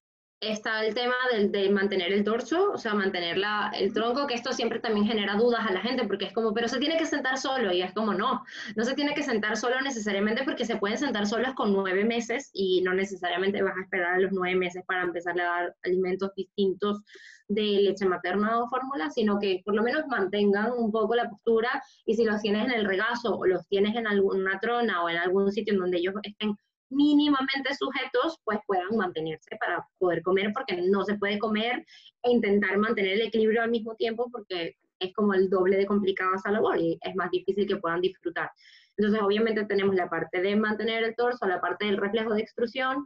[0.41, 4.53] está el tema de, mantener el torso, o sea, mantener la, el tronco, que esto
[4.53, 7.37] siempre también genera dudas a la gente, porque es como, pero se tiene que sentar
[7.37, 8.43] solo, y es como, no,
[8.75, 12.49] no se tiene que sentar solo necesariamente porque se pueden sentar solos con nueve meses
[12.53, 16.31] y no necesariamente vas a esperar a los nueve meses para empezar a dar alimentos
[16.35, 17.01] distintos
[17.47, 21.81] de leche materna o fórmula, sino que por lo menos mantengan un poco la postura
[22.05, 25.17] y si los tienes en el regazo o los tienes en alguna trona o en
[25.17, 26.57] algún sitio en donde ellos estén
[26.89, 31.85] mínimamente sujetos, pues puedan mantenerse para poder comer, porque no se puede comer
[32.23, 36.35] e intentar mantener el equilibrio al mismo tiempo, porque es como el doble de complicado
[36.35, 38.51] esa labor y es más difícil que puedan disfrutar.
[38.97, 43.05] Entonces, obviamente tenemos la parte de mantener el torso, la parte del reflejo de extrusión,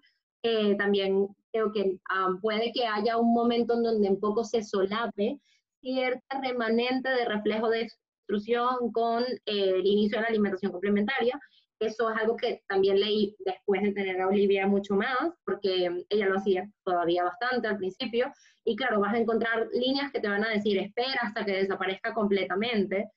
[0.78, 1.98] también creo que
[2.42, 5.40] puede que haya un momento en donde un poco se solape
[5.82, 11.40] cierta remanente de reflejo de extrusión con eh, el inicio de la alimentación complementaria,
[11.80, 16.28] eso es algo que también leí después de tener a Olivia mucho más, porque ella
[16.28, 18.32] lo hacía todavía bastante al principio.
[18.66, 22.14] Y claro, vas a encontrar líneas que te van a decir, espera hasta que desaparezca
[22.14, 23.10] completamente,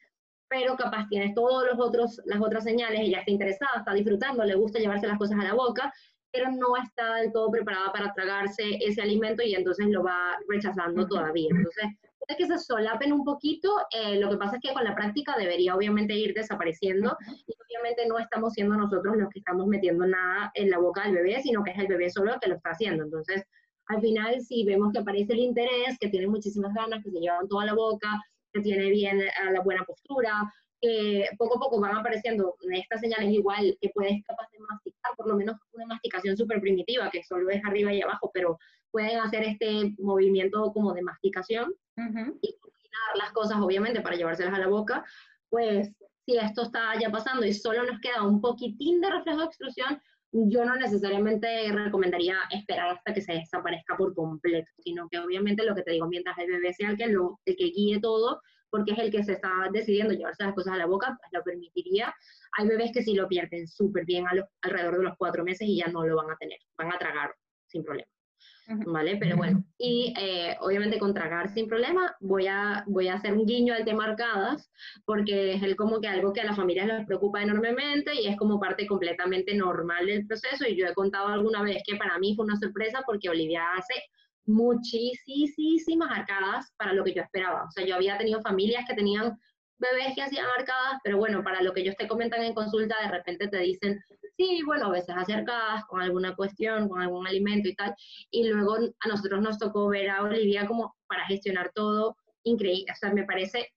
[0.49, 4.55] pero capaz tienes todas los otros, las otras señales, ella está interesada, está disfrutando, le
[4.55, 5.93] gusta llevarse las cosas a la boca,
[6.31, 11.07] pero no está del todo preparada para tragarse ese alimento y entonces lo va rechazando
[11.07, 11.49] todavía.
[11.51, 11.85] Entonces,
[12.27, 15.37] puede que se solapen un poquito, eh, lo que pasa es que con la práctica
[15.37, 20.51] debería obviamente ir desapareciendo y obviamente no estamos siendo nosotros los que estamos metiendo nada
[20.55, 22.71] en la boca del bebé, sino que es el bebé solo el que lo está
[22.71, 23.05] haciendo.
[23.05, 23.45] Entonces,
[23.87, 27.49] al final, si vemos que aparece el interés, que tiene muchísimas ganas, que se llevan
[27.49, 28.09] toda la boca,
[28.53, 30.33] que tiene bien eh, la buena postura,
[30.83, 32.57] que poco a poco van apareciendo.
[32.73, 37.09] Estas señales igual que puedes capaz de masticar, por lo menos una masticación súper primitiva,
[37.11, 38.59] que solo es arriba y abajo, pero
[38.91, 44.59] pueden hacer este movimiento como de masticación y combinar las cosas, obviamente, para llevárselas a
[44.59, 45.05] la boca,
[45.49, 45.93] pues
[46.27, 50.03] si esto está ya pasando y solo nos queda un poquitín de reflejo de extrusión,
[50.33, 55.75] yo no necesariamente recomendaría esperar hasta que se desaparezca por completo, sino que obviamente lo
[55.75, 58.41] que te digo, mientras el bebé sea el que, lo, el que guíe todo,
[58.73, 61.45] porque es el que se está decidiendo llevarse las cosas a la boca, pues lo
[61.45, 62.13] permitiría.
[62.59, 64.25] Hay bebés que sí lo pierden súper bien
[64.63, 67.35] alrededor de los cuatro meses y ya no lo van a tener, van a tragar
[67.67, 68.09] sin problema.
[68.87, 69.17] ¿vale?
[69.17, 73.45] Pero bueno, y eh, obviamente con tragar sin problema voy a, voy a hacer un
[73.45, 74.71] guiño al tema arcadas,
[75.05, 78.37] porque es el, como que algo que a las familias les preocupa enormemente y es
[78.39, 82.35] como parte completamente normal del proceso y yo he contado alguna vez que para mí
[82.35, 83.95] fue una sorpresa porque Olivia hace
[84.47, 87.65] muchísimas arcadas para lo que yo esperaba.
[87.65, 89.39] O sea, yo había tenido familias que tenían
[89.79, 93.09] bebés que hacían arcadas, pero bueno, para lo que ellos te comentan en consulta, de
[93.09, 94.01] repente te dicen,
[94.37, 97.95] sí, bueno, a veces acercadas con alguna cuestión, con algún alimento y tal,
[98.31, 102.97] y luego a nosotros nos tocó ver a Olivia como para gestionar todo, increíble, o
[102.97, 103.73] sea, me parece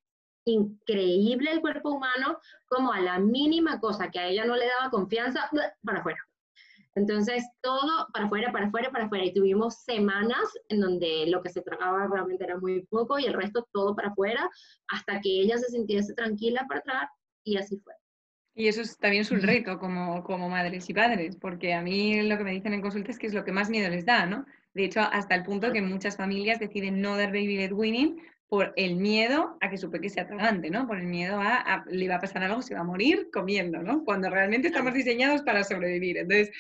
[0.46, 4.92] increíble el cuerpo humano, como a la mínima cosa que a ella no le daba
[4.92, 5.50] confianza,
[5.84, 6.20] para afuera.
[6.96, 9.26] Entonces, todo para afuera, para afuera, para afuera.
[9.26, 13.34] Y tuvimos semanas en donde lo que se tragaba realmente era muy poco y el
[13.34, 14.50] resto todo para afuera,
[14.88, 17.10] hasta que ella se sintiese tranquila para tragar
[17.44, 17.94] y así fue.
[18.58, 22.22] Y eso es, también es un reto como, como madres y padres, porque a mí
[22.22, 24.26] lo que me dicen en consulta es que es lo que más miedo les da,
[24.26, 24.46] ¿no?
[24.74, 28.72] De hecho, hasta el punto que muchas familias deciden no dar baby led winning por
[28.78, 30.88] el miedo a que su peque sea atragante, ¿no?
[30.88, 33.82] Por el miedo a, a, le va a pasar algo, se va a morir comiendo,
[33.82, 34.06] ¿no?
[34.06, 36.18] Cuando realmente estamos diseñados para sobrevivir.
[36.18, 36.52] Entonces,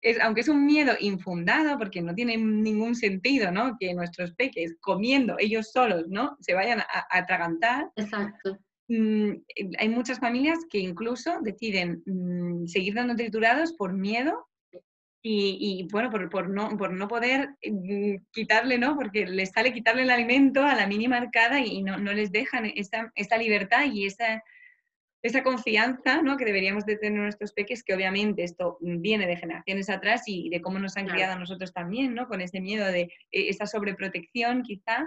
[0.00, 3.76] es, aunque es un miedo infundado, porque no tiene ningún sentido, ¿no?
[3.78, 6.36] Que nuestros peques comiendo ellos solos, ¿no?
[6.40, 7.90] Se vayan a, atragantar.
[7.96, 8.58] Exacto.
[8.88, 9.32] Mm,
[9.78, 14.46] hay muchas familias que incluso deciden mm, seguir dando triturados por miedo
[15.30, 18.96] y, bueno, por, por, no, por no poder mm, quitarle, ¿no?
[18.96, 22.64] Porque les sale quitarle el alimento a la mínima arcada y no, no les dejan
[22.66, 24.42] esa, esa libertad y esa
[25.22, 26.36] esa confianza ¿no?
[26.36, 30.60] que deberíamos de tener nuestros peques, que obviamente esto viene de generaciones atrás y de
[30.60, 32.28] cómo nos han criado a nosotros también, ¿no?
[32.28, 35.06] con ese miedo de eh, esa sobreprotección quizá,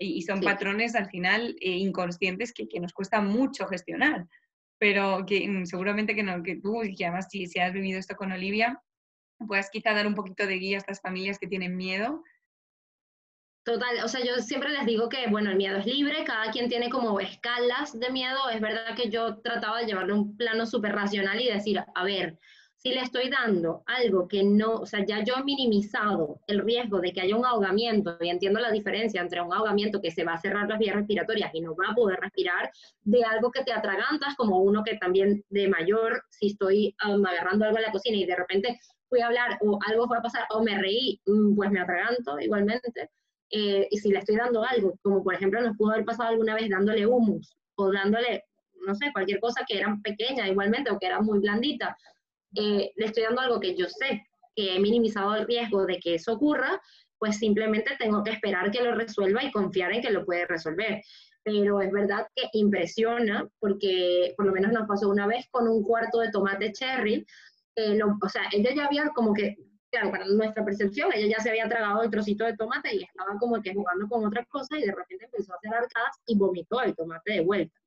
[0.00, 4.28] y, son patrones al final eh, inconscientes que, que, nos cuesta mucho gestionar.
[4.78, 7.98] Pero que mm, seguramente que, no, que tú, y que además si, si has vivido
[7.98, 8.80] esto con Olivia,
[9.46, 12.22] puedas quizá dar un poquito de guía a estas familias que tienen miedo
[13.68, 16.70] Total, o sea, yo siempre les digo que, bueno, el miedo es libre, cada quien
[16.70, 18.48] tiene como escalas de miedo.
[18.50, 22.38] Es verdad que yo trataba de llevarle un plano súper racional y decir, a ver,
[22.76, 27.00] si le estoy dando algo que no, o sea, ya yo he minimizado el riesgo
[27.00, 30.32] de que haya un ahogamiento, y entiendo la diferencia entre un ahogamiento que se va
[30.32, 33.72] a cerrar las vías respiratorias y no va a poder respirar, de algo que te
[33.74, 38.16] atragantas, como uno que también de mayor, si estoy um, agarrando algo en la cocina
[38.16, 38.78] y de repente
[39.10, 42.40] fui a hablar o algo fue a pasar o me reí, mm, pues me atraganto
[42.40, 43.10] igualmente.
[43.50, 46.54] Eh, y si le estoy dando algo, como por ejemplo nos pudo haber pasado alguna
[46.54, 48.44] vez dándole humus o dándole,
[48.86, 51.96] no sé, cualquier cosa que era pequeña igualmente o que era muy blandita,
[52.54, 56.16] eh, le estoy dando algo que yo sé que he minimizado el riesgo de que
[56.16, 56.80] eso ocurra,
[57.18, 61.02] pues simplemente tengo que esperar que lo resuelva y confiar en que lo puede resolver.
[61.42, 65.82] Pero es verdad que impresiona, porque por lo menos nos pasó una vez con un
[65.82, 67.24] cuarto de tomate cherry,
[68.22, 69.56] o sea, ella ya había como que
[69.90, 73.38] claro, para nuestra percepción, ella ya se había tragado el trocito de tomate y estaba
[73.38, 76.80] como que jugando con otras cosas y de repente empezó a hacer arcadas y vomitó
[76.82, 77.78] el tomate de vuelta.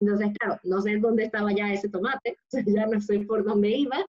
[0.00, 4.04] Entonces, claro, no sé dónde estaba ya ese tomate, ya no sé por dónde iba,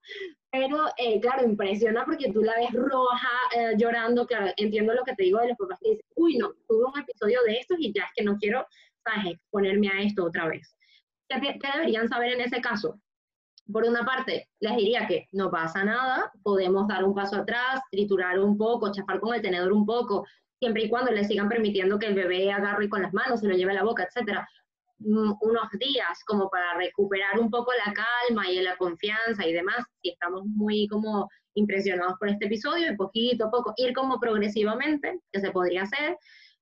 [0.50, 5.16] pero eh, claro, impresiona porque tú la ves roja, eh, llorando, claro, entiendo lo que
[5.16, 7.94] te digo de los papás que dicen, uy, no, tuve un episodio de estos y
[7.94, 8.66] ya es que no quiero,
[9.04, 10.76] ¿sabes?, exponerme a esto otra vez.
[11.28, 13.00] ¿Qué, ¿Qué deberían saber en ese caso?
[13.72, 18.40] Por una parte, les diría que no pasa nada, podemos dar un paso atrás, triturar
[18.40, 20.26] un poco, chafar con el tenedor un poco,
[20.60, 23.56] siempre y cuando le sigan permitiendo que el bebé agarre con las manos, se lo
[23.56, 24.48] lleve a la boca, etcétera,
[25.00, 29.86] mm, unos días como para recuperar un poco la calma y la confianza y demás,
[30.02, 35.20] si estamos muy como impresionados por este episodio y poquito a poco ir como progresivamente,
[35.32, 36.18] que se podría hacer,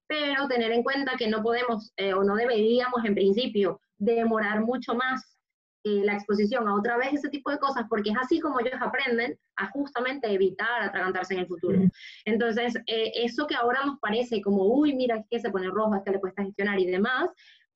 [0.07, 4.95] pero tener en cuenta que no podemos eh, o no deberíamos en principio demorar mucho
[4.95, 5.38] más
[5.83, 8.79] eh, la exposición a otra vez ese tipo de cosas, porque es así como ellos
[8.81, 11.79] aprenden a justamente evitar atragantarse en el futuro.
[12.25, 15.95] Entonces, eh, eso que ahora nos parece como, uy, mira, es que se pone rojo,
[15.95, 17.29] es que le cuesta gestionar y demás,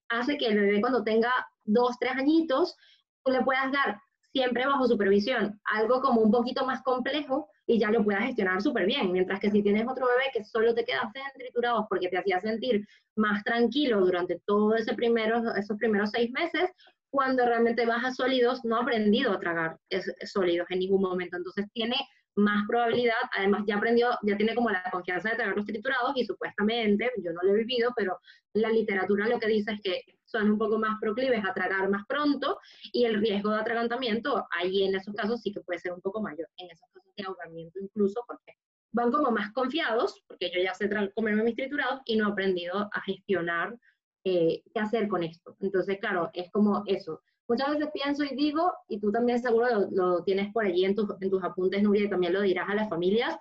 [0.10, 1.32] hace que el bebé cuando tenga
[1.64, 2.76] dos, tres añitos,
[3.24, 4.00] tú le puedas dar
[4.34, 8.86] siempre bajo supervisión algo como un poquito más complejo y ya lo puedas gestionar súper
[8.86, 9.12] bien.
[9.12, 12.42] Mientras que si tienes otro bebé que solo te quedaste en triturados porque te hacía
[12.42, 12.86] sentir
[13.16, 16.70] más tranquilo durante todos ese primero, esos primeros seis meses,
[17.14, 19.78] cuando realmente baja sólidos, no ha aprendido a tragar
[20.26, 21.38] sólidos en ningún momento.
[21.38, 21.96] Entonces tiene
[22.36, 26.26] más probabilidad, además ya aprendió, ya tiene como la confianza de tragar los triturados y
[26.26, 28.18] supuestamente, yo no lo he vivido, pero
[28.54, 32.04] la literatura lo que dice es que son un poco más proclives a tragar más
[32.08, 32.58] pronto
[32.92, 36.20] y el riesgo de atragantamiento ahí en esos casos sí que puede ser un poco
[36.20, 38.58] mayor, en esos casos de ahogamiento incluso porque
[38.92, 42.90] van como más confiados, porque yo ya sé comerme mis triturados y no he aprendido
[42.92, 43.78] a gestionar
[44.24, 45.56] eh, qué hacer con esto.
[45.60, 47.22] Entonces, claro, es como eso.
[47.48, 51.30] Muchas veces pienso y digo, y tú también seguro lo, tienes por allí en, en
[51.30, 53.38] tus apuntes, Nuria, y también lo dirás a las familias,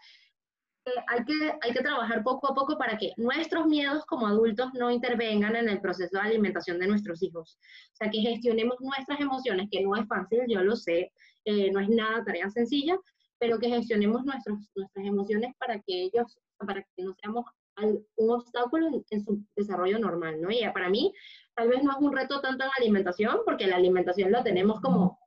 [1.09, 4.91] hay que, hay que trabajar poco a poco para que nuestros miedos como adultos no
[4.91, 7.59] intervengan en el proceso de alimentación de nuestros hijos.
[7.93, 11.13] O sea, que gestionemos nuestras emociones, que no es fácil, yo lo sé,
[11.45, 12.99] eh, no es nada tarea sencilla,
[13.39, 18.89] pero que gestionemos nuestros, nuestras emociones para que ellos, para que no seamos un obstáculo
[19.11, 20.51] en, su desarrollo normal, ¿no?
[20.51, 21.13] Y para mí,
[21.55, 24.81] tal vez no es un reto tanto en la alimentación, porque la alimentación la tenemos
[24.81, 25.19] como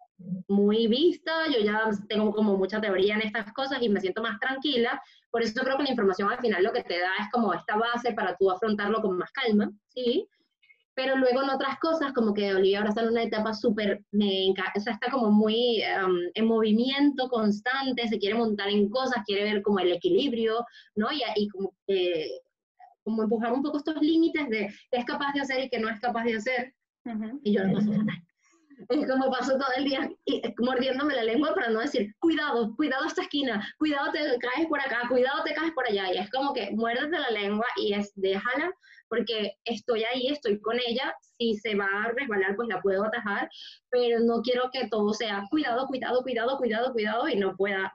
[0.47, 4.39] muy vista, yo ya tengo como mucha teoría en estas cosas y me siento más
[4.39, 7.53] tranquila, por eso creo que la información al final lo que te da es como
[7.53, 10.27] esta base para tú afrontarlo con más calma, ¿sí?
[10.95, 14.79] Pero luego en otras cosas, como que Olivia ahora está en una etapa súper, o
[14.79, 19.61] sea, está como muy um, en movimiento constante, se quiere montar en cosas, quiere ver
[19.61, 21.11] como el equilibrio, ¿no?
[21.11, 21.73] Y, y como,
[23.03, 25.89] como empujar un poco estos límites de qué es capaz de hacer y qué no
[25.89, 26.73] es capaz de hacer.
[27.43, 28.23] Y yo lo paso fatal.
[28.89, 30.09] Es como paso todo el día
[30.59, 35.07] mordiéndome la lengua para no decir, cuidado, cuidado esta esquina, cuidado te caes por acá,
[35.07, 36.13] cuidado te caes por allá.
[36.13, 38.73] Y es como que muérdete la lengua y es déjala,
[39.07, 41.15] porque estoy ahí, estoy con ella.
[41.37, 43.49] Si se va a resbalar, pues la puedo atajar,
[43.89, 47.93] pero no quiero que todo sea cuidado, cuidado, cuidado, cuidado, cuidado y no pueda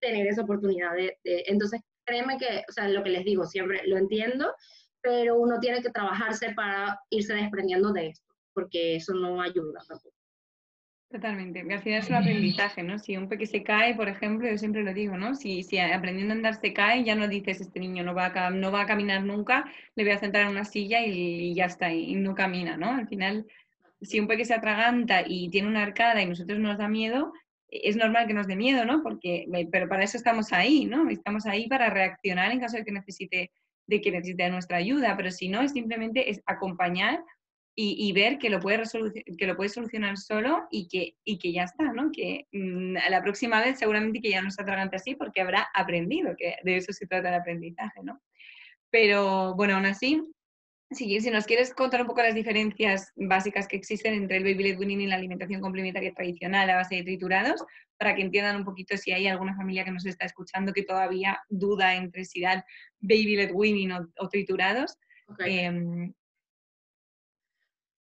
[0.00, 1.18] tener esa oportunidad de...
[1.24, 4.54] Entonces, créeme que, o sea, lo que les digo siempre, lo entiendo,
[5.02, 10.17] pero uno tiene que trabajarse para irse desprendiendo de esto, porque eso no ayuda tampoco.
[11.10, 12.98] Totalmente, al final es un aprendizaje, ¿no?
[12.98, 15.34] Si un peque se cae, por ejemplo, yo siempre lo digo, ¿no?
[15.34, 18.50] Si, si aprendiendo a andar se cae, ya no dices, este niño no va a,
[18.50, 21.90] no va a caminar nunca, le voy a sentar en una silla y, ya está,
[21.94, 22.90] y, no camina, ¿no?
[22.90, 23.46] Al final,
[24.02, 27.32] si un peque se atraganta y tiene una arcada y nosotros nos da miedo,
[27.70, 29.02] es normal que nos dé miedo, ¿no?
[29.02, 31.08] Porque, pero para eso estamos ahí, ¿no?
[31.08, 33.50] Estamos ahí para reaccionar en caso de que necesite,
[33.86, 37.18] de que necesite nuestra ayuda, pero si no, es simplemente es acompañar
[37.80, 38.82] y, ver que lo, puede
[39.38, 42.10] que lo puede solucionar solo y que, y que ya está, ¿no?
[42.10, 46.34] Que mm, la próxima vez seguramente que ya no se atragante así porque habrá aprendido,
[46.36, 48.20] que de eso se trata el aprendizaje, ¿no?
[48.90, 50.20] Pero bueno, aún así,
[50.90, 54.64] si, si nos quieres contar un poco las diferencias básicas que existen entre el baby
[54.64, 57.64] led weaning y la alimentación complementaria tradicional a base de triturados,
[57.96, 61.38] para que entiendan un poquito si hay alguna familia que nos está escuchando que todavía
[61.48, 62.64] duda entre si dan
[62.98, 64.98] baby led weaning o, triturados.
[65.44, 66.12] Em,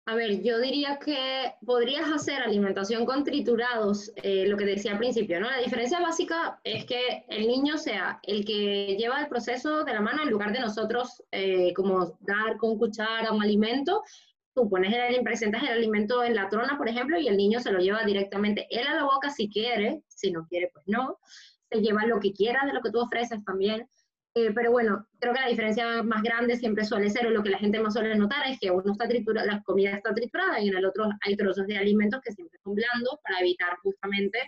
[0.05, 4.97] a ver, yo diría que podrías hacer alimentación con triturados, eh, lo que decía al
[4.97, 5.49] principio, ¿no?
[5.49, 10.01] La diferencia básica es que el niño sea el que lleva el proceso de la
[10.01, 14.03] mano en lugar de nosotros eh, como dar con cuchara un alimento.
[14.53, 17.71] Tú pones el, presentas el alimento en la trona, por ejemplo, y el niño se
[17.71, 21.17] lo lleva directamente él a la boca si quiere, si no quiere, pues no.
[21.71, 23.87] Se lleva lo que quiera de lo que tú ofreces también.
[24.35, 27.51] Eh, pero bueno, creo que la diferencia más grande siempre suele ser, o lo que
[27.51, 30.69] la gente más suele notar, es que uno está triturado, la comida está triturada y
[30.69, 34.39] en el otro hay trozos de alimentos que siempre son blandos para evitar justamente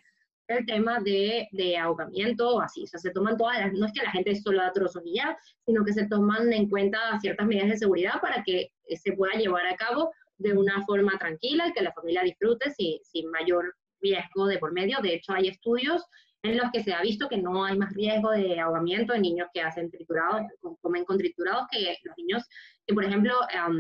[0.48, 2.84] el tema de, de ahogamiento o así.
[2.84, 5.16] O sea, se toman todas las, no es que la gente solo da trozos y
[5.16, 9.34] ya, sino que se toman en cuenta ciertas medidas de seguridad para que se pueda
[9.34, 13.76] llevar a cabo de una forma tranquila y que la familia disfrute sin, sin mayor
[14.02, 14.98] riesgo de por medio.
[15.02, 16.04] De hecho, hay estudios
[16.46, 19.48] en los que se ha visto que no hay más riesgo de ahogamiento en niños
[19.54, 20.44] que hacen triturados,
[20.82, 22.44] comen con triturados, que los niños
[22.86, 23.34] que, por ejemplo,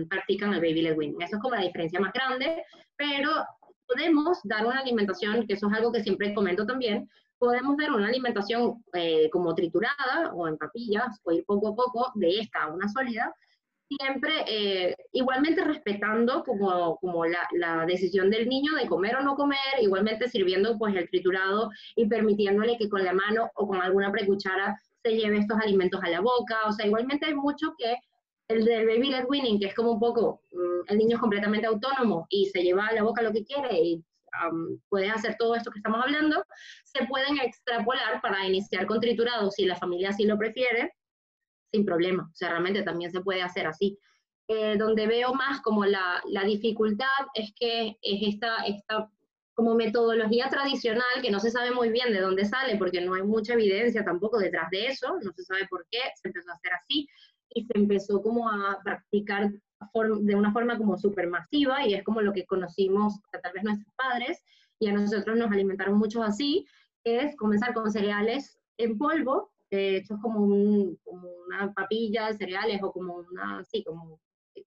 [0.09, 1.21] practican el baby led weaning.
[1.21, 2.63] Eso es como la diferencia más grande,
[2.95, 3.29] pero
[3.87, 8.07] podemos dar una alimentación, que eso es algo que siempre comento también, podemos dar una
[8.07, 12.73] alimentación eh, como triturada o en papillas, o ir poco a poco de esta a
[12.73, 13.33] una sólida,
[13.87, 19.35] siempre eh, igualmente respetando como, como la, la, decisión del niño de comer o no
[19.35, 24.11] comer, igualmente sirviendo pues el triturado y permitiéndole que con la mano o con alguna
[24.11, 27.95] precuchara se lleve estos alimentos a la boca, o sea, igualmente hay mucho que
[28.47, 31.67] el del baby led weaning, que es como un poco, mm, el niño es completamente
[31.67, 34.03] autónomo y se lleva a la boca lo que quiere y
[34.89, 36.43] puede hacer todo esto que estamos hablando,
[36.83, 40.91] se pueden extrapolar para iniciar con triturado si la familia así lo prefiere,
[41.71, 42.29] sin problema.
[42.31, 43.97] O sea, realmente también se puede hacer así.
[44.47, 49.09] Eh, donde veo más como la, la, dificultad es que es esta, esta
[49.55, 53.23] como metodología tradicional que no se sabe muy bien de dónde sale porque no hay
[53.23, 56.73] mucha evidencia tampoco detrás de eso, no se sabe por qué se empezó a hacer
[56.73, 57.07] así
[57.49, 59.49] y se empezó como a practicar
[60.19, 63.93] de una forma como súper masiva y es como lo que conocimos tal vez nuestros
[63.95, 64.43] padres
[64.79, 66.67] y a nosotros nos alimentaron mucho así,
[67.05, 72.91] es comenzar con cereales en polvo de hecho es como, una papilla de cereales o
[72.91, 74.19] como una, sí, como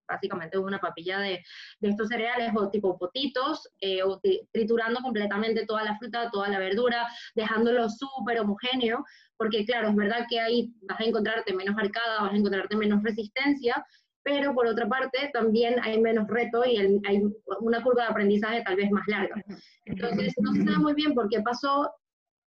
[0.06, 1.42] básicamente una papilla de,
[1.80, 4.20] de estos cereales o tipo potitos, eh, o
[4.52, 9.04] triturando completamente toda la fruta, toda la verdura, dejándolo súper homogéneo,
[9.36, 13.02] porque claro, es verdad que ahí vas a encontrarte menos arcada, vas a encontrarte menos
[13.02, 13.84] resistencia,
[14.22, 17.22] pero por otra parte también hay menos reto y hay
[17.60, 19.42] una curva de aprendizaje tal vez más larga.
[19.86, 21.90] Entonces, no se sabe muy bien por qué pasó,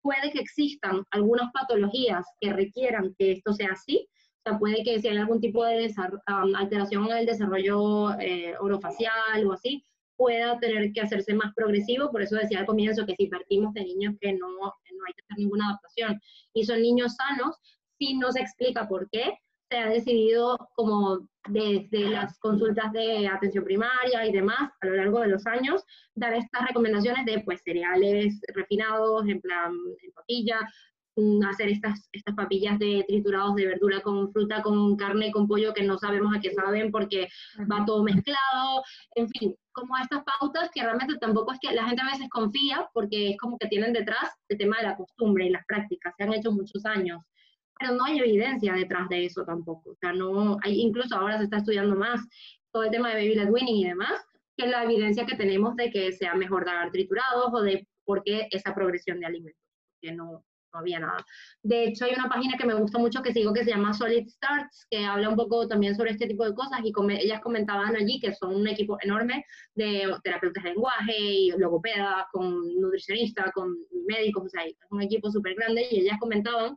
[0.02, 5.00] puede que existan algunas patologías que requieran que esto sea así, o sea, puede que
[5.00, 5.93] si hay algún tipo de
[6.28, 9.86] alteración en el desarrollo eh, orofacial o así,
[10.16, 12.12] pueda tener que hacerse más progresivo.
[12.12, 15.22] Por eso decía al comienzo que si partimos de niños que no, no hay que
[15.24, 16.22] hacer ninguna adaptación
[16.54, 17.58] y son niños sanos,
[17.97, 19.38] sí no se explica por qué,
[19.70, 25.20] se ha decidido como desde las consultas de atención primaria y demás a lo largo
[25.22, 25.84] de los años
[26.15, 30.59] dar estas recomendaciones de pues cereales refinados en plan en papilla,
[31.15, 35.74] mm, hacer estas, estas papillas de triturados de verdura con fruta, con carne, con pollo
[35.74, 37.28] que no sabemos a qué saben porque
[37.72, 38.84] va todo mezclado,
[39.15, 42.89] en fin, como estas pautas que realmente tampoco es que la gente a veces confía
[42.93, 46.24] porque es como que tienen detrás el tema de la costumbre y las prácticas, se
[46.24, 47.22] han hecho muchos años
[47.80, 49.92] pero no hay evidencia detrás de eso tampoco.
[49.92, 52.22] O sea, no, hay, incluso ahora se está estudiando más
[52.72, 54.22] todo el tema de baby led winning y demás,
[54.58, 58.48] que la evidencia que tenemos de que sea mejor dar triturados o de por qué
[58.52, 59.64] esa progresión de alimentos,
[60.02, 61.26] que no, no había nada.
[61.64, 64.28] De hecho, hay una página que me gusta mucho que sigo que se llama Solid
[64.28, 68.20] Starts, que habla un poco también sobre este tipo de cosas y ellas comentaban allí
[68.20, 73.76] que son un equipo enorme de terapeutas de lenguaje y logopedas, con nutricionistas, con
[74.08, 76.76] médicos, o sea, es un equipo súper grande y ellas comentaban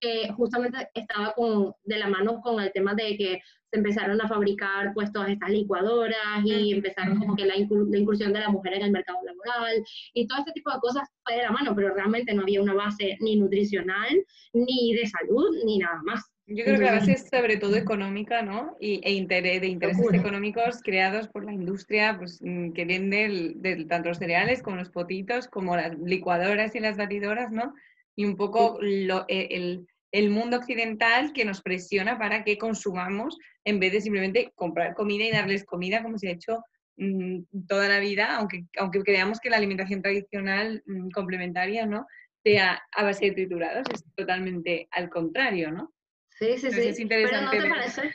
[0.00, 3.40] que justamente estaba con, de la mano con el tema de que
[3.70, 8.40] se empezaron a fabricar pues todas estas licuadoras y empezaron como que la, incursión de
[8.40, 9.84] la mujer en el mercado laboral
[10.14, 12.74] y todo este tipo de cosas fue de la mano, pero realmente no había una
[12.74, 14.24] base ni nutricional,
[14.54, 16.24] ni de salud, ni nada más.
[16.50, 18.74] Yo creo que la base es sobre todo económica, ¿no?
[18.80, 23.84] Y, e interés, de intereses económicos creados por la industria pues, mm, que vende de,
[23.84, 27.74] tanto los cereales como los potitos, como las licuadoras y las batidoras, ¿no?
[28.18, 33.38] Y un poco lo, e, el, el, mundo occidental que nos presiona para que consumamos
[33.64, 36.64] en vez de simplemente comprar comida y darles comida como se ha hecho
[36.96, 42.08] mm, toda la vida, aunque, aunque creamos que la alimentación tradicional mm, complementaria ¿no?
[42.42, 45.94] sea a base de triturados, es totalmente al contrario, ¿no?
[46.30, 47.06] Sí, sí, sí.
[47.06, 48.14] Pero ¿no te, parece,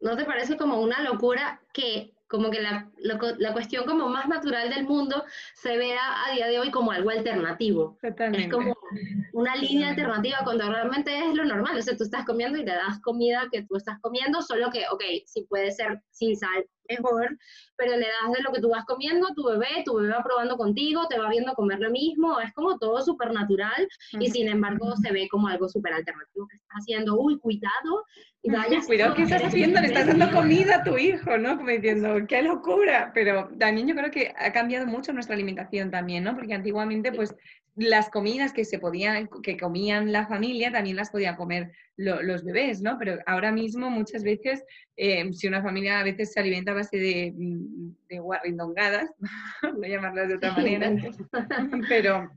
[0.00, 4.70] ¿no te parece como una locura que como que la, la, cuestión como más natural
[4.70, 5.22] del mundo
[5.54, 7.98] se vea a día de hoy como algo alternativo.
[8.00, 8.74] Es como
[9.34, 11.76] una línea alternativa cuando realmente es lo normal.
[11.76, 14.84] O sea, tú estás comiendo y te das comida que tú estás comiendo, solo que,
[14.90, 17.36] ok, sí puede ser sin sal, mejor,
[17.76, 20.22] pero le das de lo que tú vas comiendo a tu bebé, tu bebé va
[20.22, 24.48] probando contigo, te va viendo comer lo mismo, es como todo súper natural y sin
[24.48, 28.04] embargo se ve como algo súper alternativo que estás haciendo, uy, cuidado,
[28.42, 28.80] y vaya.
[28.84, 29.80] Cuidado, ¿qué estás haciendo?
[29.80, 31.56] Le estás dando comida a tu hijo, ¿no?
[31.56, 36.24] Como diciendo, qué locura, pero también yo creo que ha cambiado mucho nuestra alimentación también,
[36.24, 36.34] ¿no?
[36.34, 37.34] Porque antiguamente pues
[37.74, 42.82] las comidas que se podían, que comían la familia, también las podían comer los bebés,
[42.82, 42.98] ¿no?
[42.98, 44.64] Pero ahora mismo muchas veces,
[44.96, 49.10] eh, si una familia a veces se alimenta a base de, mm, de guarrindongadas,
[49.78, 50.92] no llamarlas de otra manera,
[51.88, 52.30] pero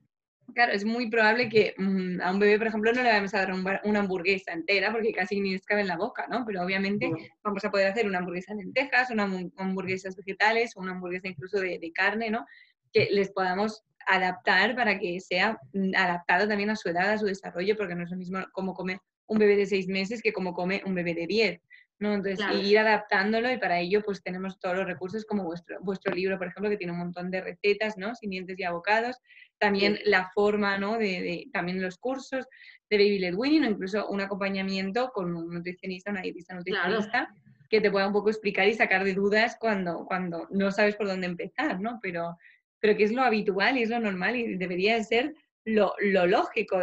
[0.53, 3.39] claro, es muy probable que mm, a un bebé, por ejemplo, no le vamos a
[3.39, 6.45] dar una hamburguesa entera porque casi ni les cabe en la boca, ¿no?
[6.45, 7.11] Pero obviamente
[7.43, 9.23] vamos a poder hacer una hamburguesa de lentejas, una
[9.57, 12.45] hamburguesas vegetales, una hamburguesa incluso de, de carne, ¿no?
[12.93, 17.26] Que les podamos adaptar para que sea mm, adaptado también a su edad, a su
[17.26, 20.53] desarrollo, porque no es lo mismo como come un bebé de seis meses que como
[20.53, 21.62] come un bebé de diez.
[21.99, 22.14] ¿no?
[22.14, 26.38] Entonces, ir adaptándolo y para ello pues tenemos todos los recursos como vuestro, vuestro libro,
[26.38, 28.16] por ejemplo, que tiene un montón de recetas, ¿no?
[28.16, 29.18] Simientes y abocados.
[29.58, 30.97] También la forma, ¿no?
[30.97, 32.45] De, también los cursos
[32.89, 37.34] de Baby Led Winning o incluso un acompañamiento con un nutricionista, una dietista nutricionista.
[37.70, 41.08] que te pueda un poco explicar y sacar de dudas cuando, cuando no sabes por
[41.08, 41.99] dónde empezar, ¿no?
[42.01, 42.38] Pero,
[42.86, 45.33] pero que es lo habitual y es lo normal y debería ser
[45.65, 46.79] lo, lo lógico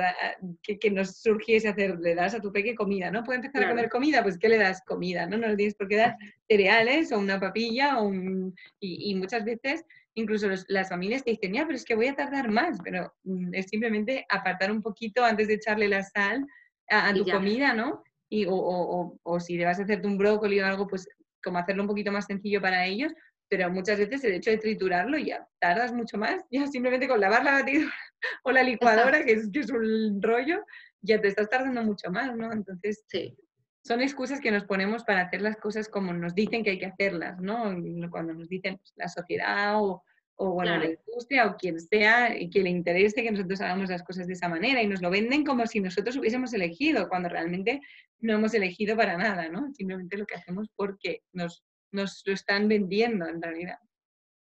[0.60, 3.22] que, que, nos surgiese hacer, le das a tu peque comida, ¿no?
[3.22, 4.20] ¿Puede empezar a comer comida?
[4.20, 4.82] Pues ¿qué le das?
[4.84, 5.36] Comida, ¿no?
[5.38, 6.16] No le tienes por qué dar
[6.48, 8.52] cereales o una papilla o un...
[8.80, 9.84] y, muchas veces
[10.14, 13.54] incluso las familias te dicen, ya, pero es que voy a tardar más, pero mm,
[13.54, 16.44] es simplemente apartar un poquito antes de echarle la sal
[16.90, 18.02] a, tu comida, ¿no?
[18.28, 21.06] Y, o, o, o, si le vas a hacerte un brócoli o algo, pues
[21.44, 23.12] como hacerlo un poquito más sencillo para ellos,
[23.52, 27.44] pero muchas veces el hecho de triturarlo ya tardas mucho más, ya simplemente con lavar
[27.44, 27.92] la batidora
[28.44, 30.64] o la licuadora, que es, que es un rollo,
[31.02, 32.50] ya te estás tardando mucho más, ¿no?
[32.50, 33.36] Entonces, sí.
[33.84, 36.86] son excusas que nos ponemos para hacer las cosas como nos dicen que hay que
[36.86, 37.76] hacerlas, ¿no?
[38.10, 40.02] Cuando nos dicen pues, la sociedad o,
[40.36, 44.02] o bueno, la industria o quien sea y que le interese que nosotros hagamos las
[44.02, 47.82] cosas de esa manera y nos lo venden como si nosotros hubiésemos elegido, cuando realmente
[48.18, 49.70] no hemos elegido para nada, ¿no?
[49.74, 51.62] Simplemente lo que hacemos porque nos
[51.92, 53.78] nos lo están vendiendo en realidad.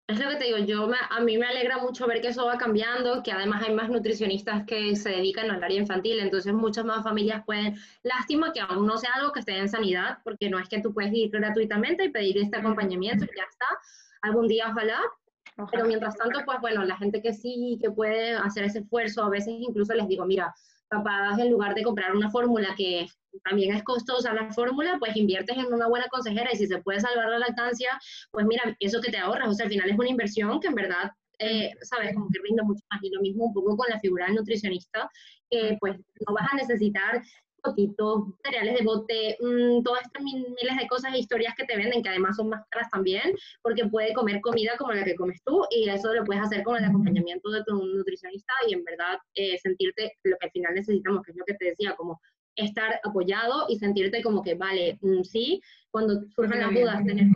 [0.07, 2.59] Es lo que te digo, yo a mí me alegra mucho ver que eso va
[2.59, 7.03] cambiando, que además hay más nutricionistas que se dedican al área infantil, entonces muchas más
[7.03, 10.69] familias pueden, lástima que aún no sea algo que esté en sanidad, porque no es
[10.69, 13.67] que tú puedes ir gratuitamente y pedir este acompañamiento y ya está,
[14.21, 15.01] algún día ojalá,
[15.71, 19.31] Pero mientras tanto, pues bueno, la gente que sí, que puede hacer ese esfuerzo, a
[19.31, 20.55] veces incluso les digo, mira,
[20.89, 23.07] capaz en lugar de comprar una fórmula que
[23.43, 27.01] también es costosa la fórmula, pues inviertes en una buena consejera y si se puede
[27.01, 27.91] salvar la lactancia,
[28.31, 30.75] pues mira, eso que te ahorras, o sea, al final es una inversión que en
[30.75, 33.03] verdad, eh, sabes, como que rinde mucho más.
[33.03, 35.11] Y lo mismo un poco con la figura del nutricionista,
[35.51, 37.23] que pues no vas a necesitar
[37.65, 42.03] potitos, cereales de bote, mmm, todas estas miles de cosas e historias que te venden,
[42.03, 45.65] que además son más caras también, porque puede comer comida como la que comes tú
[45.71, 49.59] y eso lo puedes hacer con el acompañamiento de tu nutricionista y en verdad eh,
[49.59, 52.21] sentirte lo que al final necesitamos, que es lo que te decía, como
[52.57, 55.61] estar apoyado y sentirte como que, vale, mm, sí,
[55.91, 57.29] cuando surjan las dudas, tener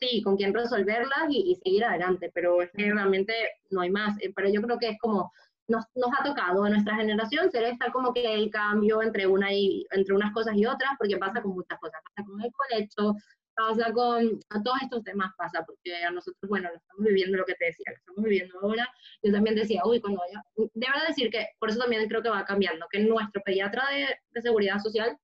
[0.00, 3.32] sí, con quién resolverlas y, y, seguir adelante, pero es que realmente
[3.70, 4.16] no hay más.
[4.20, 5.32] Eh, pero yo creo que es como
[5.68, 9.52] nos, nos, ha tocado a nuestra generación ser esta como que el cambio entre, una
[9.52, 13.14] y, entre unas cosas y otras, porque pasa con muchas cosas, pasa con el colecho,
[13.54, 17.54] pasa con todos estos temas, pasa, porque a nosotros, bueno, lo estamos viviendo lo que
[17.54, 18.88] te decía, lo estamos viviendo ahora,
[19.22, 22.30] yo también decía, uy, cuando vaya, de verdad decir que, por eso también creo que
[22.30, 25.18] va cambiando, que nuestro pediatra de, de seguridad social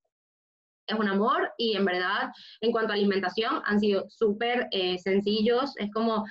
[0.87, 2.31] es un amor y en verdad,
[2.61, 6.25] en cuanto a alimentación, han sido súper eh, sencillos, es como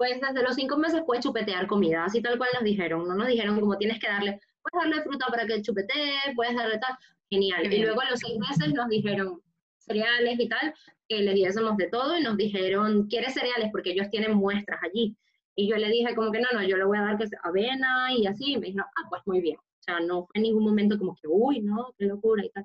[0.00, 3.26] pues desde los cinco meses puedes chupetear comida, así tal cual nos dijeron, no nos
[3.26, 6.96] dijeron como tienes que darle, puedes darle fruta para que chupetee, puedes darle tal,
[7.28, 7.70] genial.
[7.70, 9.42] Y luego a los seis meses nos dijeron
[9.76, 10.72] cereales y tal,
[11.06, 13.68] que le diésemos de todo y nos dijeron, ¿quieres cereales?
[13.70, 15.14] Porque ellos tienen muestras allí.
[15.54, 18.10] Y yo le dije como que no, no, yo le voy a dar que avena
[18.16, 19.58] y así, y me dijeron, ah, pues muy bien.
[19.58, 22.64] O sea, no fue en ningún momento como que, uy, no, qué locura y tal.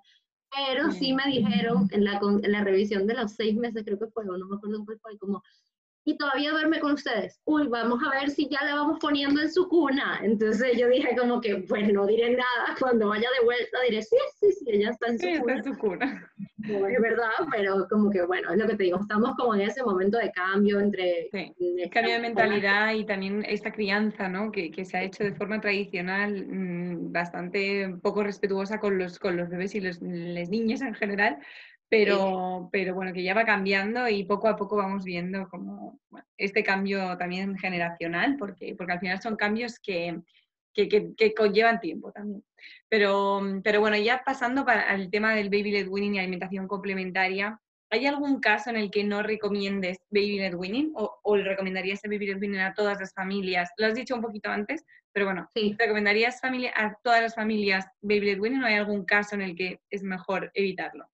[0.55, 4.07] Pero sí me dijeron en la, en la revisión de los seis meses, creo que
[4.07, 5.43] fue, o no me acuerdo cuál fue, como,
[6.05, 7.41] y todavía duerme con ustedes.
[7.45, 10.19] Uy, vamos a ver si ya la vamos poniendo en su cuna.
[10.23, 14.15] Entonces yo dije como que, pues no diré nada, cuando vaya de vuelta diré, sí,
[14.39, 15.55] sí, sí, ella está en su sí, cuna.
[15.55, 16.31] Está en su cuna.
[16.57, 19.61] No, es verdad, pero como que bueno, es lo que te digo, estamos como en
[19.61, 21.27] ese momento de cambio entre...
[21.31, 21.53] Sí,
[21.91, 24.51] cambio de mentalidad y también esta crianza, ¿no?
[24.51, 29.37] Que, que se ha hecho de forma tradicional, mmm, bastante poco respetuosa con los, con
[29.37, 31.39] los bebés y los, las niñas en general,
[31.95, 36.27] pero, pero bueno, que ya va cambiando y poco a poco vamos viendo como bueno,
[36.37, 40.19] este cambio también generacional, porque, porque al final son cambios que,
[40.73, 42.43] que, que, que conllevan tiempo también.
[42.89, 47.61] Pero, pero bueno, ya pasando para el tema del baby led weaning y alimentación complementaria,
[47.89, 52.03] ¿hay algún caso en el que no recomiendes baby led weaning o, o le recomendarías
[52.03, 53.69] el baby led weaning a todas las familias?
[53.77, 54.83] Lo has dicho un poquito antes,
[55.13, 55.77] pero bueno, sí.
[55.79, 59.55] ¿recomendarías familia, a todas las familias baby led weaning o hay algún caso en el
[59.55, 61.07] que es mejor evitarlo?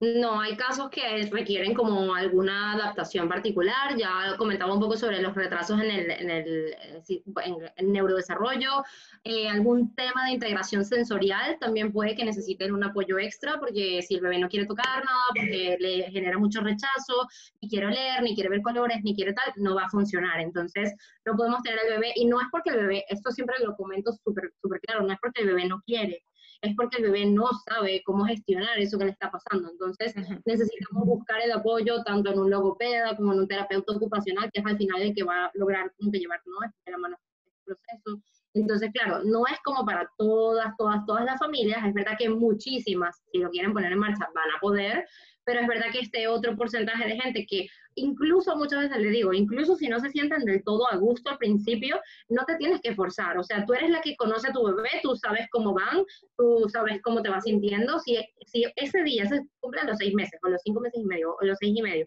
[0.00, 3.96] No, hay casos que requieren como alguna adaptación particular.
[3.96, 6.76] Ya comentaba un poco sobre los retrasos en el, en el,
[7.08, 8.84] en el neurodesarrollo.
[9.24, 14.14] Eh, algún tema de integración sensorial también puede que necesiten un apoyo extra, porque si
[14.14, 17.26] el bebé no quiere tocar nada, porque le genera mucho rechazo,
[17.60, 20.38] ni quiere oler, ni quiere ver colores, ni quiere tal, no va a funcionar.
[20.38, 20.94] Entonces,
[21.24, 24.12] no podemos tener al bebé, y no es porque el bebé, esto siempre lo comento
[24.12, 26.22] súper super claro, no es porque el bebé no quiere,
[26.60, 29.70] es porque el bebé no sabe cómo gestionar eso que le está pasando.
[29.70, 34.60] Entonces, necesitamos buscar el apoyo tanto en un logopeda como en un terapeuta ocupacional, que
[34.60, 36.58] es al final el que va a lograr llevar ¿no?
[36.86, 38.22] la mano este proceso.
[38.54, 41.84] Entonces, claro, no es como para todas, todas, todas las familias.
[41.86, 45.06] Es verdad que muchísimas, si lo quieren poner en marcha, van a poder,
[45.44, 49.32] pero es verdad que este otro porcentaje de gente que incluso muchas veces le digo,
[49.32, 52.94] incluso si no se sienten del todo a gusto al principio, no te tienes que
[52.94, 56.04] forzar, o sea, tú eres la que conoce a tu bebé, tú sabes cómo van,
[56.36, 60.38] tú sabes cómo te vas sintiendo, si, si ese día se cumple los seis meses,
[60.42, 62.06] o los cinco meses y medio, o los seis y medio,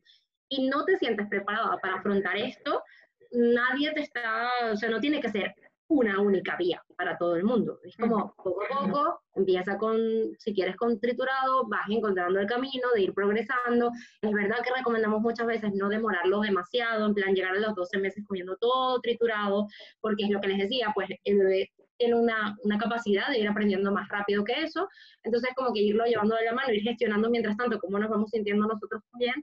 [0.50, 2.84] y no te sientes preparada para afrontar esto,
[3.32, 5.54] nadie te está, o sea, no tiene que ser
[5.92, 7.80] una única vía para todo el mundo.
[7.84, 9.98] Es como poco a poco, empieza con,
[10.40, 13.92] si quieres con triturado, vas encontrando el camino de ir progresando.
[14.22, 17.98] Es verdad que recomendamos muchas veces no demorarlo demasiado, en plan llegar a los 12
[18.00, 19.68] meses comiendo todo triturado,
[20.00, 23.48] porque es lo que les decía, pues el bebé tiene una, una capacidad de ir
[23.48, 24.88] aprendiendo más rápido que eso,
[25.24, 28.32] entonces como que irlo llevando de la mano, ir gestionando mientras tanto cómo nos vamos
[28.32, 29.36] sintiendo nosotros también,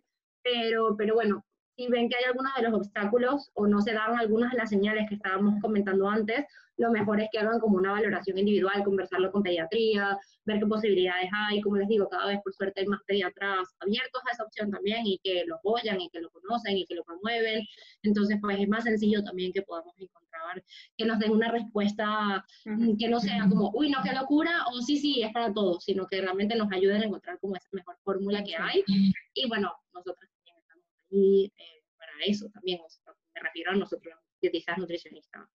[0.43, 1.45] pero, pero bueno,
[1.79, 4.69] si ven que hay algunos de los obstáculos o no se dan algunas de las
[4.69, 6.45] señales que estábamos comentando antes,
[6.77, 11.31] lo mejor es que hagan como una valoración individual, conversarlo con pediatría, ver qué posibilidades
[11.33, 11.61] hay.
[11.61, 15.07] Como les digo, cada vez por suerte hay más pediatras abiertos a esa opción también
[15.07, 17.65] y que lo apoyan y que lo conocen y que lo promueven.
[18.03, 20.65] Entonces, pues es más sencillo también que podamos encontrar,
[20.97, 22.45] que nos den una respuesta
[22.99, 26.09] que no sea como, uy, no, qué locura, o sí, sí, es para todos, sino
[26.09, 28.83] que realmente nos ayuden a encontrar como esa mejor fórmula que hay.
[29.35, 30.29] Y bueno, nosotros
[31.11, 32.81] y eh, para eso también,
[33.35, 35.49] me refiero a nosotros, dietistas nutricionistas.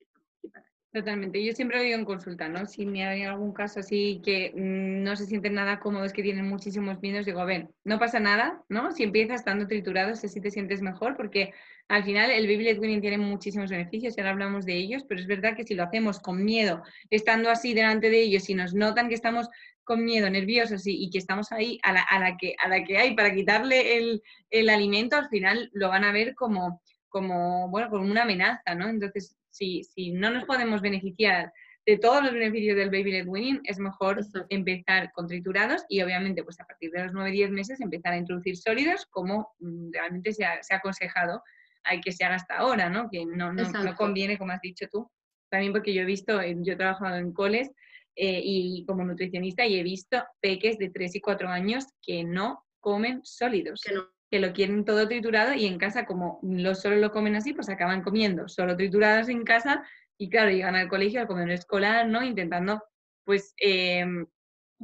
[0.93, 1.43] Totalmente.
[1.43, 2.67] Yo siempre lo digo en consulta, ¿no?
[2.67, 6.47] Si me hay algún caso así que mm, no se sienten nada cómodos, que tienen
[6.47, 8.91] muchísimos miedos, digo, ven, no pasa nada, ¿no?
[8.91, 11.51] Si empiezas estando triturado, si te sientes mejor, porque
[11.87, 15.63] al final el baby tiene muchísimos beneficios ahora hablamos de ellos, pero es verdad que
[15.63, 19.49] si lo hacemos con miedo, estando así delante de ellos, y nos notan que estamos
[19.83, 22.97] con miedo, nerviosos y, que estamos ahí a la, a la, que, a la que
[22.97, 27.89] hay para quitarle el, el alimento, al final lo van a ver como, como, bueno,
[27.89, 28.87] como una amenaza, ¿no?
[28.87, 31.51] Entonces, si, si no nos podemos beneficiar
[31.85, 36.43] de todos los beneficios del baby led weaning, es mejor empezar con triturados y obviamente
[36.43, 40.45] pues a partir de los 9-10 meses empezar a introducir sólidos como mm, realmente se
[40.45, 41.43] ha, se ha, aconsejado
[41.83, 43.09] hay que se haga hasta ahora, ¿no?
[43.09, 45.11] Que no, no, no, conviene, como has dicho tú.
[45.49, 47.69] También porque yo he visto, yo he trabajado en coles
[48.15, 52.65] eh, y como nutricionista y he visto peques de 3 y 4 años que no
[52.79, 53.81] comen sólidos.
[53.81, 57.35] Que no que lo quieren todo triturado y en casa como lo solo lo comen
[57.35, 59.83] así, pues acaban comiendo solo triturados en casa
[60.17, 62.23] y claro, llegan al colegio, al comedor escolar, ¿no?
[62.23, 62.81] Intentando
[63.25, 64.25] pues em,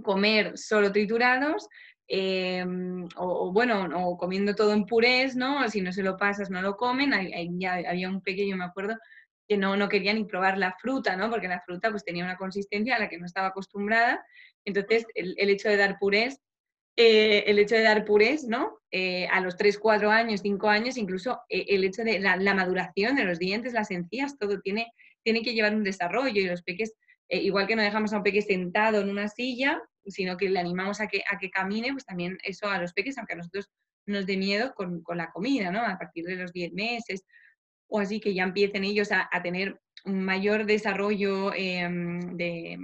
[0.04, 1.68] comer solo triturados
[2.08, 5.68] em, o, bueno, o comiendo todo en purés, ¿no?
[5.68, 7.12] Si no se lo pasas, no lo comen.
[7.60, 8.98] ya había un pequeño, me acuerdo,
[9.50, 11.30] que no, no quería ni probar la fruta, ¿no?
[11.30, 14.24] Porque la fruta pues tenía una consistencia a la que no estaba acostumbrada.
[14.64, 16.40] Entonces, el, el hecho de dar purés
[17.02, 18.82] eh, el hecho de dar purés, ¿no?
[18.92, 23.16] Eh, a los 3, 4 años, 5 años, incluso eh, el hecho de la, maduración
[23.16, 24.92] de los dientes, las encías, todo tiene,
[25.24, 26.94] tiene que llevar un desarrollo y los peques,
[27.30, 31.00] igual que no dejamos a un peque sentado en una silla, sino que le animamos
[31.00, 33.70] a que, a que camine, pues también eso a los peques, aunque a nosotros
[34.06, 35.80] nos dé miedo con, con la comida, ¿no?
[35.86, 37.24] A partir de los 10 meses
[37.90, 42.78] o así que ya empiecen ellos a, a tener un mayor desarrollo em, de,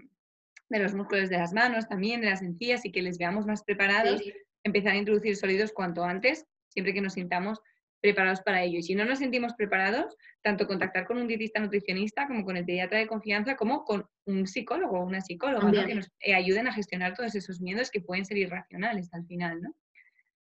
[0.69, 3.63] de los músculos de las manos, también de las encías y que les veamos más
[3.63, 4.21] preparados,
[4.63, 7.61] empezar a introducir sólidos cuanto antes, siempre que nos sintamos
[8.01, 8.79] preparados para ello.
[8.79, 12.65] Y si no nos sentimos preparados, tanto contactar con un dietista nutricionista como con el
[12.65, 16.73] pediatra de confianza, como con un psicólogo o una psicóloga, que nos eh, ayuden a
[16.73, 19.75] gestionar todos esos miedos que pueden ser irracionales al final, ¿no?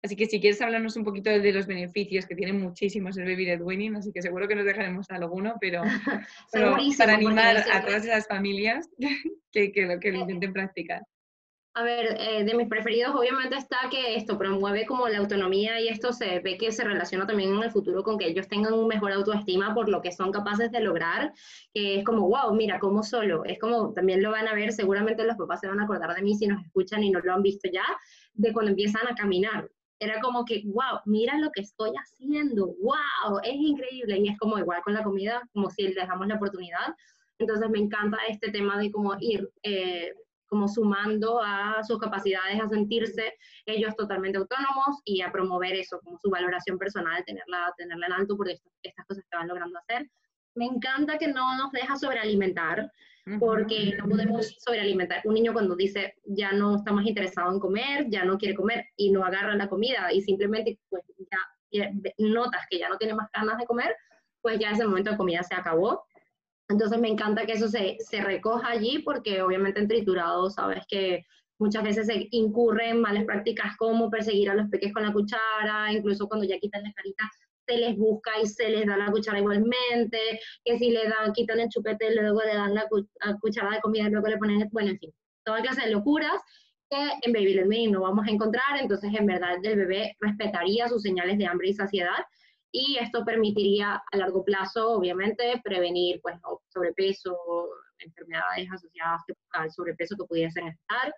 [0.03, 3.45] Así que si quieres hablarnos un poquito de los beneficios, que tienen muchísimos el Baby
[3.45, 5.81] Led Winning, así que seguro que nos dejaremos alguno, pero,
[6.97, 8.87] para animar a todas esas familias
[9.51, 11.01] que, que, lo, que lo intenten practicar.
[11.77, 15.89] A ver, eh, de mis preferidos obviamente está que esto promueve como la autonomía y
[15.89, 18.87] esto se ve que se relaciona también en el futuro con que ellos tengan un
[18.87, 21.33] mejor autoestima por lo que son capaces de lograr,
[21.73, 25.25] que es como, wow, mira, como solo, es como, también lo van a ver, seguramente
[25.25, 27.41] los papás se van a acordar de mí si nos escuchan y no lo han
[27.41, 27.83] visto ya,
[28.35, 29.69] de cuando empiezan a caminar
[29.99, 34.17] era como que, wow, mira lo que estoy haciendo, wow, es increíble.
[34.19, 36.93] Y es como igual con la comida, como si les damos la oportunidad.
[37.39, 40.13] Entonces me encanta este tema de cómo ir eh,
[40.47, 43.33] como sumando a sus capacidades a sentirse
[43.65, 48.37] ellos totalmente autónomos y a promover eso, como su valoración personal, tenerla, tenerla en alto
[48.37, 50.09] por estas cosas que van logrando hacer.
[50.55, 52.89] Me encanta que no nos deja sobrealimentar,
[53.39, 55.21] porque no podemos sobrealimentar.
[55.25, 58.85] Un niño cuando dice ya no está más interesado en comer, ya no quiere comer
[58.95, 61.03] y no agarra la comida y simplemente pues
[61.71, 63.95] ya notas que ya no tiene más ganas de comer,
[64.41, 66.05] pues ya ese momento de comida se acabó.
[66.69, 71.25] Entonces me encanta que eso se, se recoja allí porque obviamente en triturado sabes que
[71.57, 75.91] muchas veces se incurren en malas prácticas como perseguir a los peques con la cuchara,
[75.91, 77.29] incluso cuando ya quitan la carita
[77.65, 80.19] se les busca y se les da la cuchara igualmente,
[80.63, 82.87] que si le dan, quitan el chupete, luego le dan la
[83.41, 85.13] cuchara de comida, luego le ponen, bueno, en fin,
[85.43, 86.41] toda clase de locuras
[86.89, 90.87] que en Baby Led Me no vamos a encontrar, entonces en verdad el bebé respetaría
[90.87, 92.23] sus señales de hambre y saciedad
[92.71, 96.35] y esto permitiría a largo plazo, obviamente, prevenir pues,
[96.67, 97.37] sobrepeso,
[97.99, 101.13] enfermedades asociadas al sobrepeso que pudiesen estar,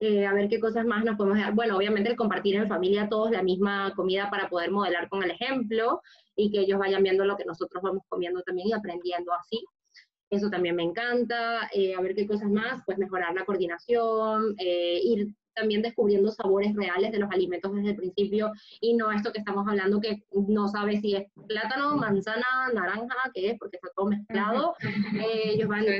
[0.00, 1.54] eh, a ver qué cosas más nos podemos dar.
[1.54, 5.32] Bueno, obviamente el compartir en familia todos la misma comida para poder modelar con el
[5.32, 6.02] ejemplo
[6.36, 9.64] y que ellos vayan viendo lo que nosotros vamos comiendo también y aprendiendo así.
[10.30, 11.68] Eso también me encanta.
[11.72, 16.76] Eh, a ver qué cosas más, pues mejorar la coordinación, eh, ir también descubriendo sabores
[16.76, 20.68] reales de los alimentos desde el principio y no esto que estamos hablando que no
[20.68, 24.76] sabe si es plátano, manzana, naranja, qué es, porque está todo mezclado.
[25.20, 25.96] ellos van a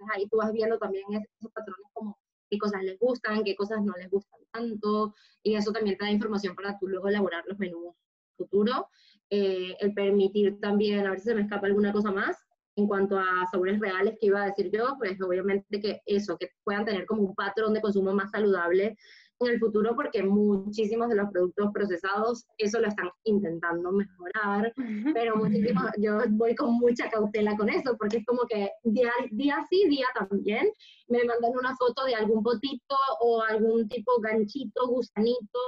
[0.00, 3.82] determinar ahí tú vas viendo también esos patrones como qué cosas les gustan, qué cosas
[3.82, 7.58] no les gustan tanto, y eso también te da información para tú luego elaborar los
[7.58, 7.94] menús
[8.36, 8.84] futuros.
[9.30, 12.36] Eh, el permitir también, a ver si se me escapa alguna cosa más,
[12.74, 16.50] en cuanto a sabores reales que iba a decir yo, pues obviamente que eso, que
[16.64, 18.96] puedan tener como un patrón de consumo más saludable
[19.40, 24.72] en el futuro porque muchísimos de los productos procesados eso lo están intentando mejorar,
[25.14, 29.64] pero muchísimos, yo voy con mucha cautela con eso porque es como que día, día
[29.68, 30.70] sí, día también,
[31.08, 35.60] me mandan una foto de algún potito o algún tipo ganchito, gusanito,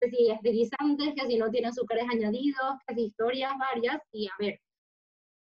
[0.00, 4.32] que si es que si no tiene azúcares añadidos, que si historias varias, y a
[4.38, 4.60] ver,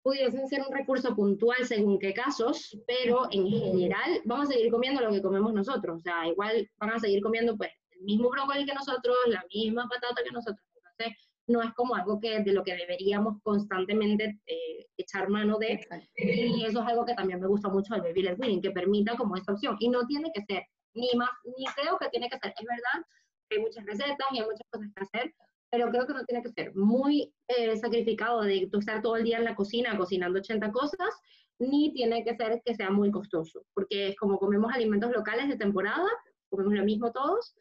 [0.03, 5.01] pudiesen ser un recurso puntual según qué casos, pero en general vamos a seguir comiendo
[5.01, 8.67] lo que comemos nosotros, o sea, igual van a seguir comiendo pues el mismo brócoli
[8.67, 12.63] que nosotros, la misma patata que nosotros, entonces no es como algo que de lo
[12.63, 15.81] que deberíamos constantemente eh, echar mano de,
[16.17, 19.37] y eso es algo que también me gusta mucho del Baby Led que permita como
[19.37, 22.53] esta opción, y no tiene que ser ni más, ni creo que tiene que ser,
[22.59, 23.07] es verdad,
[23.51, 25.35] hay muchas recetas y hay muchas cosas que hacer,
[25.73, 29.39] pero creo que no tiene que ser muy eh, sacrificado de estar todo el día
[29.39, 31.19] en la cocina cocinando 80 cosas,
[31.59, 35.57] ni tiene que ser que sea muy costoso, porque es como comemos alimentos locales de
[35.57, 36.07] temporada,
[36.51, 37.55] comemos lo mismo todos,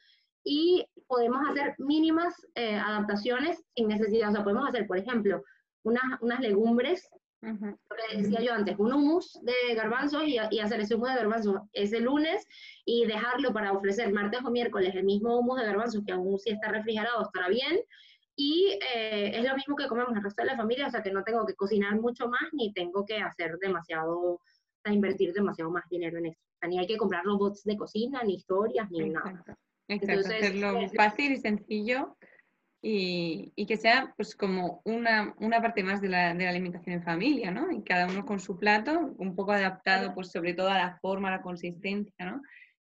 [0.44, 5.42] y podemos hacer mínimas eh, adaptaciones sin necesidad, o sea, podemos hacer, por ejemplo,
[5.84, 7.10] unas, unas legumbres
[7.42, 7.78] lo
[8.10, 11.62] que decía yo antes, un hummus de garbanzos y, y, hacer ese hummus de garbanzos
[11.74, 12.48] ese lunes
[12.86, 16.52] y dejarlo para ofrecer martes o miércoles el mismo hummus de garbanzos, que aún si
[16.52, 17.80] está refrigerado estará bien.
[18.36, 21.12] Y eh, es lo mismo que comemos el resto de la familia, o sea que
[21.12, 24.40] no tengo que cocinar mucho más ni tengo que hacer demasiado,
[24.84, 26.40] a invertir demasiado más dinero en eso.
[26.40, 29.44] O sea, ni hay que comprar robots de cocina, ni historias, ni nada.
[29.88, 32.16] Exacto, hacerlo pues, fácil y sencillo
[32.82, 36.96] y, y, que sea pues como una, una parte más de la, de la, alimentación
[36.96, 37.72] en familia, ¿no?
[37.72, 41.28] Y cada uno con su plato, un poco adaptado pues sobre todo a la forma,
[41.28, 42.42] a la consistencia, ¿no?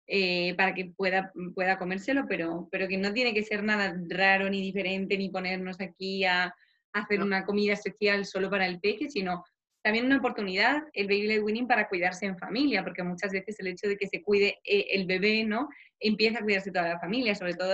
[0.06, 4.48] Eh, para que pueda, pueda comérselo, pero, pero que no tiene que ser nada raro
[4.50, 6.54] ni diferente, ni ponernos aquí a,
[6.96, 9.44] hacer una comida especial solo para el peque, sino
[9.86, 13.68] también una oportunidad el baby led winning para cuidarse en familia, porque muchas veces el
[13.68, 15.68] hecho de que se cuide eh, el bebé, ¿no?
[16.00, 17.72] Empieza a cuidarse toda la familia, sobre todo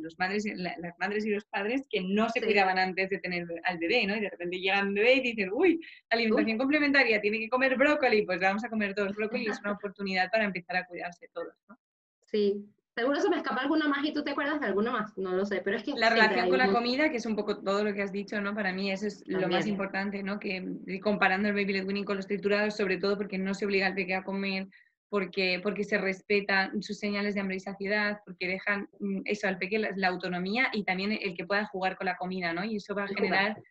[0.00, 3.78] los madres, las madres y los padres que no se cuidaban antes de tener al
[3.78, 4.16] bebé, ¿no?
[4.16, 5.80] Y de repente llegan bebé y dicen, uy,
[6.10, 9.72] alimentación complementaria, tiene que comer brócoli, pues vamos a comer todos brócoli y es una
[9.72, 11.78] oportunidad para empezar a cuidarse todos, ¿no?
[12.26, 12.68] Sí,
[12.98, 15.46] Seguro se me escapa alguna más y tú te acuerdas de alguna más, no lo
[15.46, 15.92] sé, pero es que...
[15.92, 18.56] La relación con la comida, que es un poco todo lo que has dicho, ¿no?
[18.56, 20.40] Para mí eso es lo más importante, ¿no?
[20.40, 23.86] Que comparando el baby led weaning con los triturados, sobre todo porque no se obliga
[23.86, 24.66] al pequeño a comer,
[25.08, 29.58] porque, porque se respetan sus señales de hambre y saciedad, porque dejan mm, eso al
[29.58, 32.64] pequeño, la, autonomía y también el que pueda jugar con la comida, ¿no?
[32.64, 33.62] Y eso va a generar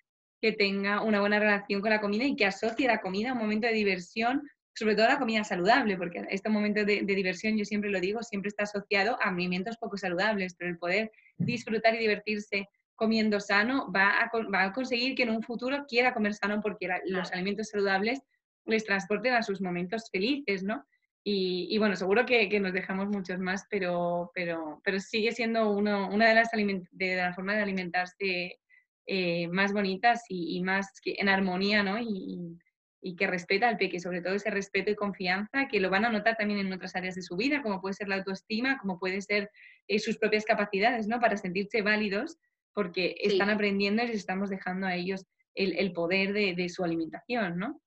[0.42, 3.40] que tenga una buena relación con la comida y que asocie la comida a un
[3.40, 4.48] momento de diversión
[4.78, 8.50] sobre todo la comida saludable, porque este momento de, diversión, yo siempre lo digo, siempre
[8.50, 14.22] está asociado a alimentos poco saludables, pero el poder disfrutar y divertirse comiendo sano va
[14.22, 18.22] a, va a conseguir que en un futuro quiera comer sano porque los alimentos saludables
[18.66, 20.86] les transporten a sus momentos felices, ¿no?
[21.24, 26.08] Y, bueno, seguro que, que, nos dejamos muchos más, pero, pero, pero sigue siendo uno,
[26.10, 28.60] una de las, de la formas de alimentarse
[29.06, 32.00] eh, más bonitas y, y, más que en armonía, ¿no?
[32.00, 32.58] Y,
[33.02, 36.10] y que respeta al peque, sobre todo ese respeto y confianza que lo van a
[36.10, 39.22] notar también en otras áreas de su vida, como puede ser la autoestima, como puede
[39.22, 39.50] ser
[39.88, 41.20] eh, sus propias capacidades, ¿no?
[41.20, 42.38] Para sentirse válidos,
[42.74, 45.26] porque están aprendiendo y les estamos dejando a ellos
[45.56, 47.82] el, poder de, su alimentación, ¿no?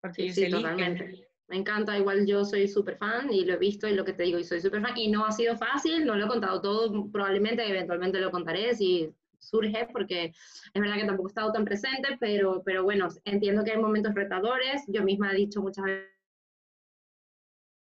[0.00, 1.26] Porque sí, totalmente.
[1.48, 4.22] Me encanta, igual yo soy súper fan y lo he visto y lo que te
[4.22, 4.96] digo, y soy súper fan.
[4.96, 9.12] Y no ha sido fácil, no lo he contado todo, probablemente eventualmente lo contaré si
[9.40, 13.72] surge, porque es verdad que tampoco he estado tan presente, pero, pero bueno, entiendo que
[13.72, 14.82] hay momentos retadores.
[14.86, 15.84] Yo misma he dicho muchas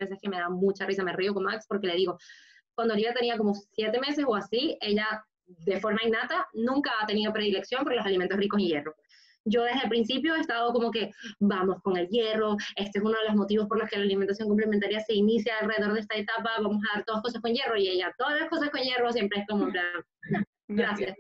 [0.01, 2.19] veces que me da mucha risa, me río con Max porque le digo,
[2.75, 7.33] cuando Olivia tenía como siete meses o así, ella de forma innata nunca ha tenido
[7.33, 8.95] predilección por los alimentos ricos en hierro.
[9.45, 13.19] Yo desde el principio he estado como que vamos con el hierro, este es uno
[13.19, 16.51] de los motivos por los que la alimentación complementaria se inicia alrededor de esta etapa,
[16.63, 19.41] vamos a dar todas cosas con hierro y ella, todas las cosas con hierro siempre
[19.41, 19.67] es como,
[20.75, 21.17] Gracias,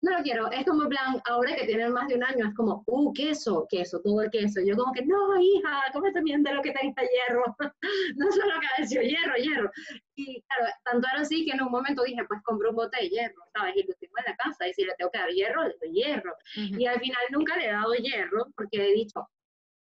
[0.00, 2.54] No lo quiero, es como en plan, ahora que tienen más de un año, es
[2.54, 4.60] como, uh, queso, queso, todo el queso.
[4.64, 7.44] Yo como que, no, hija, come también de lo que tenga hierro.
[8.16, 9.70] no solo calcio, hierro, hierro.
[10.14, 13.08] Y claro, tanto era así que en un momento dije, pues compro un bote de
[13.08, 13.76] hierro, ¿sabes?
[13.76, 15.92] Y lo tengo en la casa, y si le tengo que dar hierro, le doy
[15.92, 16.34] hierro.
[16.54, 19.28] Y al final nunca le he dado hierro, porque he dicho,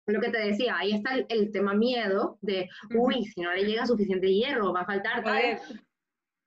[0.07, 3.87] lo que te decía, ahí está el, tema miedo de, uy, si no le llega
[3.87, 5.61] suficiente hierro, va a faltar tal.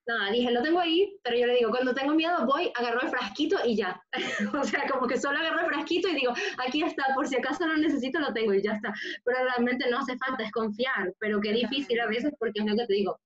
[0.08, 3.10] Nada, dije, lo tengo ahí, pero yo le digo, cuando tengo miedo voy, agarro el
[3.10, 4.00] frasquito y ya.
[4.54, 6.34] o sea, como que solo agarro el frasquito y digo,
[6.66, 8.94] aquí está, por si acaso lo necesito, lo tengo y ya está.
[9.24, 12.76] Pero realmente no hace falta, es confiar, pero qué difícil a veces porque es lo
[12.76, 13.20] que te digo,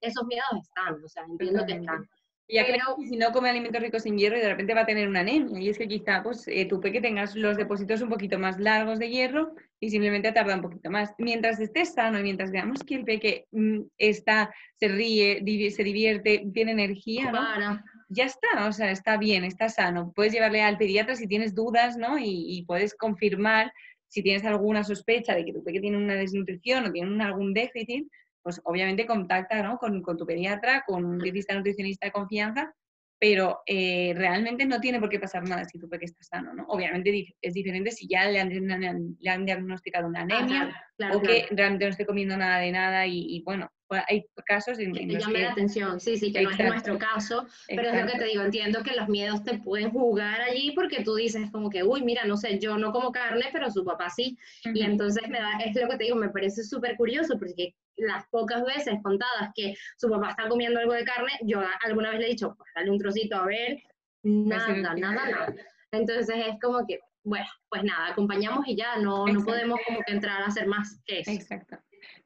[0.00, 2.08] esos miedos están, o sea, entiendo que están.
[2.48, 4.80] Y ya creo que si no come alimentos ricos en hierro y de repente va
[4.80, 5.60] a tener una anemia.
[5.60, 9.08] Y es que quizá pues, eh, peque tengas los depósitos un poquito más largos de
[9.08, 11.14] hierro y simplemente tarda un poquito más.
[11.18, 16.46] Mientras esté sano y mientras veamos que el peque mm, está, se ríe, se divierte,
[16.52, 17.80] tiene energía, ¿no?
[18.10, 20.12] ya está, o sea, está bien, está sano.
[20.14, 22.18] Puedes llevarle al pediatra si tienes dudas, ¿no?
[22.18, 23.72] Y, y puedes confirmar
[24.08, 28.08] si tienes alguna sospecha de que tu peque tiene una desnutrición o tiene algún déficit,
[28.42, 29.78] pues obviamente contacta ¿no?
[29.78, 32.74] con, con, tu pediatra, con un dietista nutricionista de confianza
[33.20, 36.64] pero eh, realmente no tiene por qué pasar nada si tu peque está sano, ¿no?
[36.68, 40.74] Obviamente es diferente si ya le han, le han diagnosticado una ah, anemia
[41.12, 43.70] o que realmente no esté comiendo nada de nada y, bueno,
[44.08, 47.46] hay casos en, que te llame la atención, sí, sí, que no es nuestro caso,
[47.68, 51.02] pero es lo que te digo, entiendo que los miedos te pueden jugar allí porque
[51.02, 54.10] tú dices como que, uy, mira, no sé, yo no como carne, pero su papá
[54.10, 57.74] sí, y entonces me da, es lo que te digo, me parece súper curioso porque
[57.96, 62.20] las pocas veces contadas que su papá está comiendo algo de carne, yo alguna vez
[62.20, 63.82] le he dicho, pues dale un trocito a ver,
[64.22, 65.54] nada, nada, nada.
[65.92, 70.12] Entonces es como que, bueno, pues nada, acompañamos y ya, no, no podemos como que
[70.12, 71.30] entrar a hacer más que eso.
[71.30, 71.76] Exacto.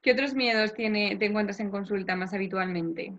[0.05, 3.11] ¿Qué otros miedos tiene, te encuentras en consulta más habitualmente?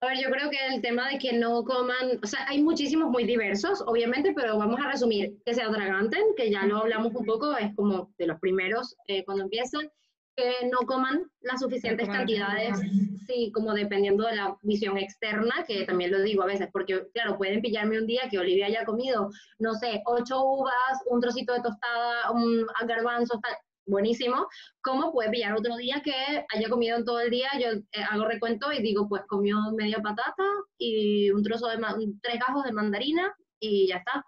[0.00, 3.08] A ver, yo creo que el tema de que no coman, o sea, hay muchísimos
[3.08, 7.24] muy diversos, obviamente, pero vamos a resumir, que se atraganten, que ya lo hablamos un
[7.24, 9.88] poco, es como de los primeros eh, cuando empiezan,
[10.34, 12.80] que no coman las suficientes cantidades,
[13.28, 17.38] sí, como dependiendo de la visión externa, que también lo digo a veces, porque claro,
[17.38, 19.30] pueden pillarme un día que Olivia haya comido,
[19.60, 23.54] no sé, ocho uvas, un trocito de tostada, un garbanzo, tal,
[23.86, 24.46] buenísimo,
[24.80, 26.12] como puede pillar otro día que
[26.54, 29.98] haya comido en todo el día, yo eh, hago recuento y digo, pues comió media
[29.98, 30.44] patata
[30.78, 31.78] y un trozo de,
[32.22, 34.24] tres gajos de mandarina y ya está.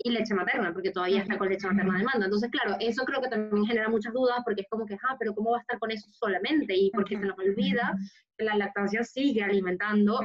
[0.00, 2.24] Y leche materna, porque todavía está con leche materna de mando.
[2.26, 5.34] Entonces, claro, eso creo que también genera muchas dudas, porque es como que, ah, pero
[5.34, 6.72] ¿cómo va a estar con eso solamente?
[6.76, 7.96] Y porque se nos olvida
[8.36, 10.20] que la lactancia sigue alimentando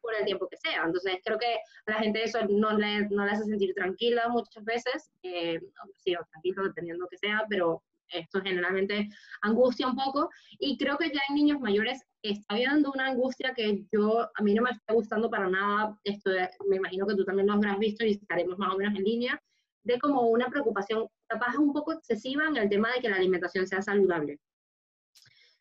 [0.00, 0.82] por el tiempo que sea.
[0.84, 1.54] Entonces, creo que
[1.86, 5.60] a la gente eso no le, no le hace sentir tranquila muchas veces, eh,
[5.96, 9.08] sí, o tranquilo, dependiendo que sea, pero esto generalmente
[9.42, 13.84] angustia un poco y creo que ya en niños mayores está habiendo una angustia que
[13.92, 16.30] yo, a mí no me está gustando para nada, esto
[16.68, 19.40] me imagino que tú también lo habrás visto y estaremos más o menos en línea,
[19.82, 23.66] de como una preocupación capaz un poco excesiva en el tema de que la alimentación
[23.66, 24.40] sea saludable.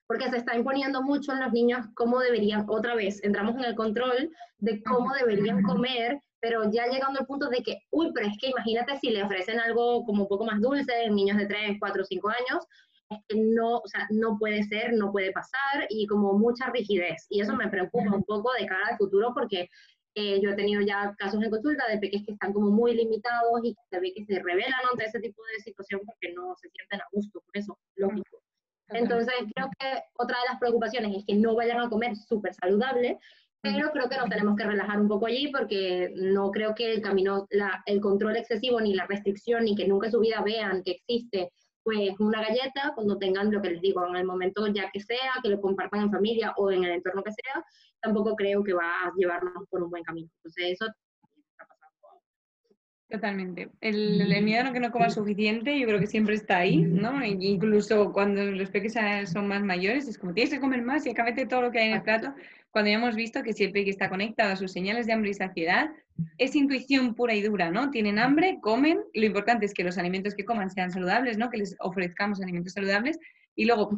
[0.07, 3.75] Porque se está imponiendo mucho en los niños cómo deberían, otra vez, entramos en el
[3.75, 8.37] control de cómo deberían comer pero ya llegando al punto de que, uy, pero es
[8.37, 11.77] que imagínate si le ofrecen algo como un poco más dulce en niños de 3,
[11.79, 12.67] 4, 5 años,
[13.09, 17.27] es que no, o sea, no puede ser, no puede pasar y como mucha rigidez.
[17.29, 19.69] Y eso me preocupa un poco de cara al futuro porque
[20.15, 23.61] eh, yo he tenido ya casos en consulta de pequeños que están como muy limitados
[23.63, 26.67] y que se ve que se rebelan ante ese tipo de situación porque no se
[26.71, 28.43] sienten a gusto con eso, lógico.
[28.89, 33.17] Entonces, creo que otra de las preocupaciones es que no vayan a comer súper saludable
[33.63, 37.01] pero creo que nos tenemos que relajar un poco allí porque no creo que el
[37.01, 37.47] camino,
[37.85, 41.49] el control excesivo, ni la restricción, ni que nunca en su vida vean que existe
[41.81, 45.39] pues una galleta cuando tengan lo que les digo en el momento ya que sea,
[45.41, 47.63] que lo compartan en familia o en el entorno que sea,
[48.01, 50.29] tampoco creo que va a llevarnos por un buen camino.
[50.39, 52.21] Entonces eso está pasando.
[53.09, 53.69] Totalmente.
[53.79, 57.21] El, el miedo a que no coma suficiente, yo creo que siempre está ahí, ¿no?
[57.21, 61.11] E incluso cuando los pequeños son más mayores, es como tienes que comer más y
[61.11, 62.33] acabate todo lo que hay en el plato
[62.73, 65.29] cuando ya hemos visto que si el peque está conectado a sus señales de hambre
[65.29, 65.91] y saciedad,
[66.39, 67.91] es intuición pura y dura, ¿no?
[67.91, 71.51] Tienen hambre, comen, lo importante es que los alimentos que coman sean saludables, ¿no?
[71.51, 73.19] Que les ofrezcamos alimentos saludables.
[73.55, 73.91] Y luego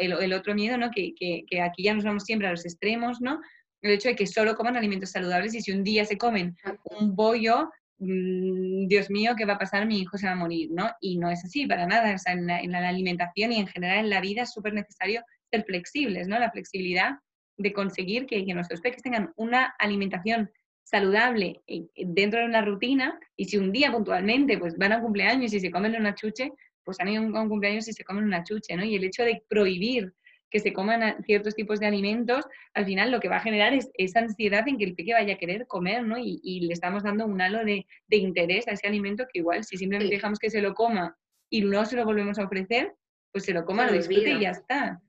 [0.00, 0.90] el, otro miedo, ¿no?
[0.90, 3.38] Que, que, aquí ya nos vamos siempre a los extremos, ¿no?
[3.82, 7.14] El hecho de que solo coman alimentos saludables y si un día se comen un
[7.14, 7.68] bollo,
[7.98, 9.84] mm, Dios mío, ¿qué va a pasar?
[9.84, 10.90] Mi hijo se va a morir, ¿no?
[11.02, 12.14] Y no es así para nada.
[12.14, 14.72] O sea, en la, en la alimentación y en general en la vida es súper
[14.72, 16.38] necesario ser flexibles, ¿no?
[16.38, 17.18] La flexibilidad
[17.56, 20.50] de conseguir que, nuestros peques tengan una alimentación
[20.84, 25.02] saludable eh, dentro de una rutina y si un día puntualmente pues van a un
[25.02, 26.52] cumpleaños y se comen una chuche,
[26.84, 28.84] pues han ido a un cumpleaños y se comen una chuche, ¿no?
[28.84, 30.12] Y el hecho de prohibir
[30.50, 32.44] que se coman ciertos tipos de alimentos,
[32.74, 35.34] al final lo que va a generar es esa ansiedad en que el peque vaya
[35.34, 36.18] a querer comer, ¿no?
[36.18, 40.14] Y, le estamos dando un halo de, interés a ese alimento que igual si simplemente
[40.14, 41.16] dejamos que se lo coma
[41.48, 42.94] y no se lo volvemos a ofrecer,
[43.32, 45.00] pues se lo coma, lo disfrute y ya está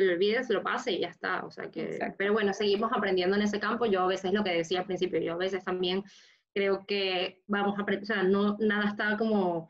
[0.00, 1.44] lo olvide, se lo pase y ya está.
[1.44, 3.86] O sea que, pero bueno, seguimos aprendiendo en ese campo.
[3.86, 6.04] Yo a veces lo que decía al principio, yo a veces también
[6.54, 9.68] creo que vamos a aprender, o sea, no, nada está como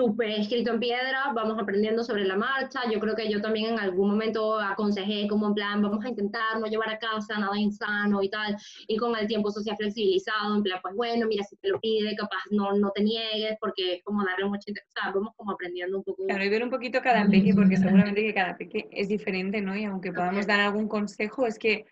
[0.00, 2.80] súper escrito en piedra, vamos aprendiendo sobre la marcha.
[2.90, 6.58] Yo creo que yo también en algún momento aconsejé como en plan, vamos a intentar
[6.58, 8.56] no llevar a casa nada insano y tal,
[8.88, 11.68] y con el tiempo eso se ha flexibilizado, en plan, pues bueno, mira, si te
[11.68, 15.34] lo pide, capaz no, no te niegues, porque es como darle mucho, o sea, vamos
[15.36, 16.24] como aprendiendo un poco.
[16.24, 19.76] Claro, y ver un poquito cada peque, porque seguramente que cada peque es diferente, ¿no?
[19.76, 21.84] Y aunque podamos dar algún consejo, es que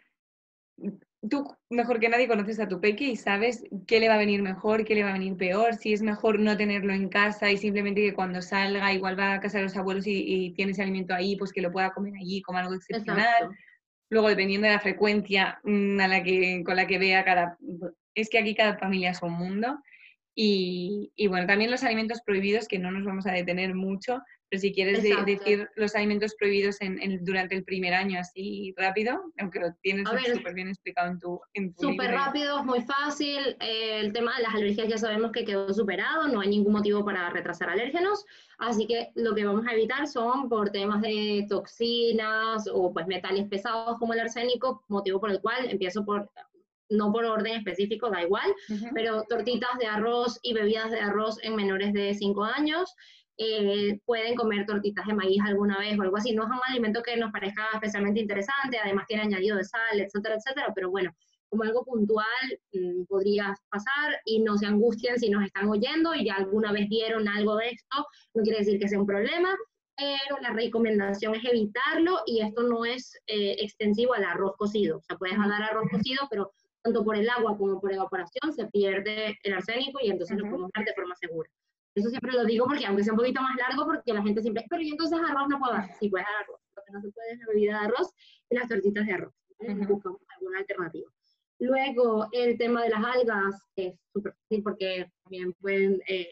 [1.29, 4.43] tú mejor que nadie conoces a tu peque y sabes qué le va a venir
[4.43, 7.59] mejor, qué le va a venir peor, si es mejor no tenerlo en casa y
[7.59, 11.15] simplemente que cuando salga igual va a casa de los abuelos y, tiene ese alimento
[11.15, 13.51] ahí, pues que lo pueda comer allí como algo excepcional.
[14.11, 17.59] Luego, dependiendo de la frecuencia mm, a la que, con la que vea cada...
[18.15, 19.79] Es que aquí cada familia es un mundo.
[20.35, 24.61] Y, y bueno, también los alimentos prohibidos, que no nos vamos a detener mucho, pero
[24.61, 29.73] si quieres decir los alimentos prohibidos en, durante el primer año así rápido, aunque lo
[29.83, 33.57] tienes súper bien explicado en tu, en Súper rápido, muy fácil.
[33.61, 37.05] Eh, el tema de las alergias ya sabemos que quedó superado, no hay ningún motivo
[37.05, 38.25] para retrasar alérgenos,
[38.59, 43.47] así que lo que vamos a evitar son por temas de toxinas o pues metales
[43.49, 46.31] pesados como el arsénico, motivo por el cual empiezo por
[46.91, 48.51] no por orden específico, da igual,
[48.95, 52.95] pero tortitas de arroz y bebidas de arroz en menores de 5 años,
[53.39, 56.35] eh, pueden comer tortitas de maíz alguna vez o algo así.
[56.35, 60.35] No es un alimento que nos parezca especialmente interesante, además tiene añadido de sal, etcétera,
[60.37, 61.15] etcétera, pero bueno,
[61.49, 62.27] como algo puntual
[62.73, 66.89] mm, podría pasar y no se angustien si nos están oyendo y ya alguna vez
[66.89, 69.57] vieron algo de esto, no quiere decir que sea un problema,
[69.97, 74.99] pero la recomendación es evitarlo y esto no es eh, extensivo al arroz cocido.
[74.99, 78.67] O sea, puedes dar arroz cocido, pero tanto por el agua como por evaporación se
[78.67, 81.51] pierde el arsénico y entonces lo podemos dar de forma segura.
[81.99, 84.65] Eso siempre lo digo porque, aunque sea un poquito más largo, porque la gente siempre,
[84.69, 85.89] pero y entonces arroz no puedo dar.
[85.99, 86.61] Sí, puedes dar arroz.
[86.77, 88.15] Lo que no se puede es la bebida de arroz
[88.51, 89.35] y las tortitas de arroz.
[89.89, 91.11] Buscamos alguna alternativa.
[91.61, 96.31] Luego, el tema de las algas es súper fácil porque también pueden eh,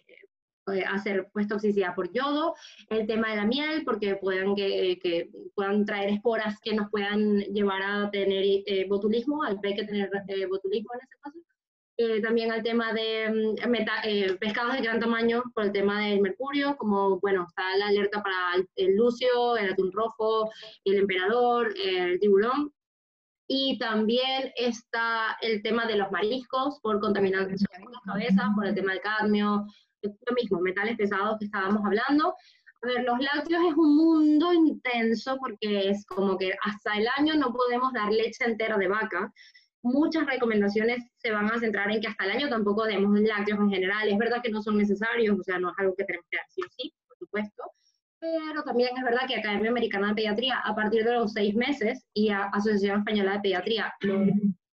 [0.72, 2.54] eh, hacer pues, toxicidad por yodo.
[2.90, 7.40] El tema de la miel, porque pueden, que, que puedan traer esporas que nos puedan
[7.40, 10.10] llevar a tener eh, botulismo, al hay que tener
[10.48, 11.38] botulismo en ese caso.
[11.98, 13.74] Eh, también al tema de mm,
[14.04, 18.22] eh, pescados de gran tamaño por el tema del mercurio, como, bueno, está la alerta
[18.22, 20.50] para el, lucio, el atún rojo,
[20.84, 22.72] el emperador, el tiburón.
[23.48, 28.74] Y también está el tema de los mariscos por contaminación de las cabezas, por el
[28.74, 29.64] tema del cadmio,
[30.02, 32.34] lo mismo, metales pesados que estábamos hablando.
[32.82, 37.34] A ver, los lácteos es un mundo intenso porque es como que hasta el año
[37.34, 39.32] no podemos dar leche entera de vaca,
[39.86, 43.70] muchas recomendaciones se van a centrar en que hasta el año tampoco demos lácteos en
[43.70, 44.08] general.
[44.08, 46.46] Es verdad que no son necesarios, o sea, no es algo que tenemos que dar
[46.48, 47.62] sí por supuesto,
[48.18, 52.06] pero también es verdad que Academia Americana de Pediatría, a partir de los seis meses,
[52.14, 54.24] y Asociación Española de Pediatría lo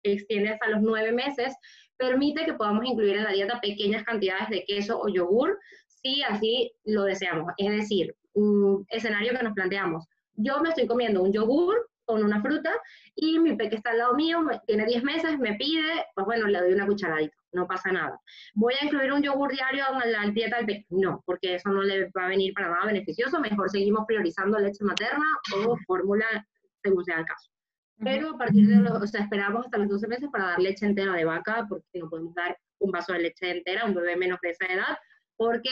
[0.02, 1.54] extiende hasta los nueve meses,
[1.96, 6.72] permite que podamos incluir en la dieta pequeñas cantidades de queso o yogur, si así
[6.84, 7.52] lo deseamos.
[7.56, 10.06] Es decir, un escenario que nos planteamos.
[10.34, 12.72] Yo me estoy comiendo un yogur con una fruta
[13.14, 16.60] y mi peque está al lado mío, tiene 10 meses, me pide, pues bueno, le
[16.60, 18.18] doy una cucharadita, no pasa nada.
[18.54, 20.86] ¿Voy a incluir un yogur diario en la dieta del peque?
[20.90, 24.84] No, porque eso no le va a venir para nada beneficioso, mejor seguimos priorizando leche
[24.84, 25.26] materna
[25.56, 26.26] o fórmula
[26.82, 27.50] según sea el caso.
[27.98, 30.86] Pero a partir de los, o sea, esperamos hasta los 12 meses para dar leche
[30.86, 34.16] entera de vaca, porque no podemos dar un vaso de leche entera a un bebé
[34.16, 34.98] menos de esa edad,
[35.36, 35.70] porque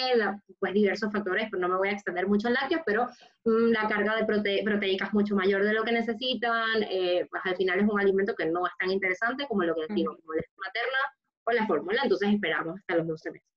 [0.58, 3.06] pues diversos factores, pues no me voy a extender mucho en lácteos, pero
[3.44, 4.24] mm, la carga de
[4.64, 8.34] proteínas es mucho mayor de lo que necesitan, eh, pues al final es un alimento
[8.34, 10.98] que no es tan interesante como lo que decimos, como la materna
[11.44, 13.48] o la fórmula, entonces esperamos hasta los 12 meses.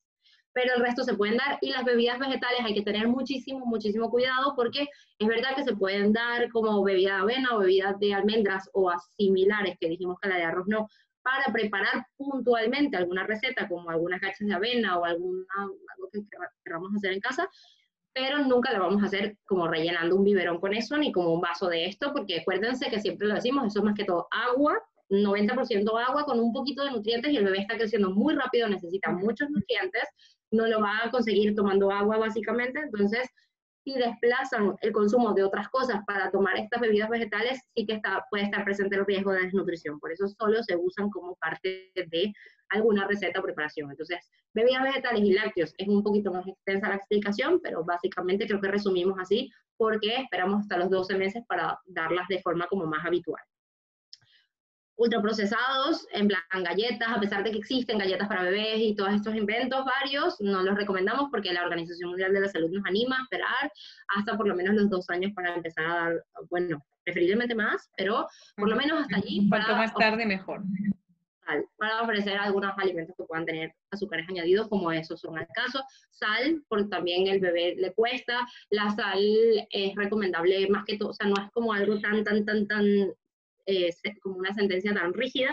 [0.53, 4.09] Pero el resto se pueden dar y las bebidas vegetales hay que tener muchísimo, muchísimo
[4.09, 4.87] cuidado porque
[5.19, 8.91] es verdad que se pueden dar como bebida de avena o bebidas de almendras o
[9.17, 10.87] similares, que dijimos que la de arroz no,
[11.27, 16.21] para preparar puntualmente alguna receta, como algunas gachas de avena o alguna, algo que
[16.63, 17.49] queramos hacer en casa,
[18.13, 21.41] pero nunca la vamos a hacer como rellenando un biberón con eso, ni como un
[21.41, 24.81] vaso de esto, porque acuérdense que siempre lo decimos, eso es más que todo agua,
[25.09, 29.11] 90% agua con un poquito de nutrientes y el bebé está creciendo muy rápido, necesita
[29.11, 30.03] muchos nutrientes,
[30.51, 33.29] no lo va a conseguir tomando agua básicamente, entonces
[33.87, 38.25] si desplazan el consumo de otras cosas para tomar estas bebidas vegetales, sí que está,
[38.29, 39.97] puede estar presente el riesgo de desnutrición.
[40.01, 42.33] Por eso solo se usan como parte de
[42.67, 43.89] alguna receta o preparación.
[43.89, 44.19] Entonces,
[44.53, 48.71] bebidas vegetales y lácteos es un poquito más extensa la explicación, pero básicamente creo que
[48.71, 53.41] resumimos así porque esperamos hasta los 12 meses para darlas de forma como más habitual
[54.97, 59.35] ultraprocesados, en plan galletas, a pesar de que existen galletas para bebés y todos estos
[59.35, 63.23] inventos varios, no los recomendamos porque la Organización Mundial de la Salud nos anima a
[63.23, 63.71] esperar
[64.17, 68.27] hasta por lo menos los dos años para empezar a dar, bueno, preferiblemente más, pero
[68.55, 69.47] por lo menos hasta allí.
[69.47, 70.63] Cuanto más tarde, mejor.
[71.77, 75.81] Para ofrecer algunos alimentos que puedan tener azúcares añadidos, como esos son el caso.
[76.09, 78.45] Sal, porque también el bebé le cuesta.
[78.69, 79.21] La sal
[79.69, 83.13] es recomendable más que todo, o sea, no es como algo tan, tan, tan, tan
[83.67, 85.51] eh, como una sentencia tan rígida.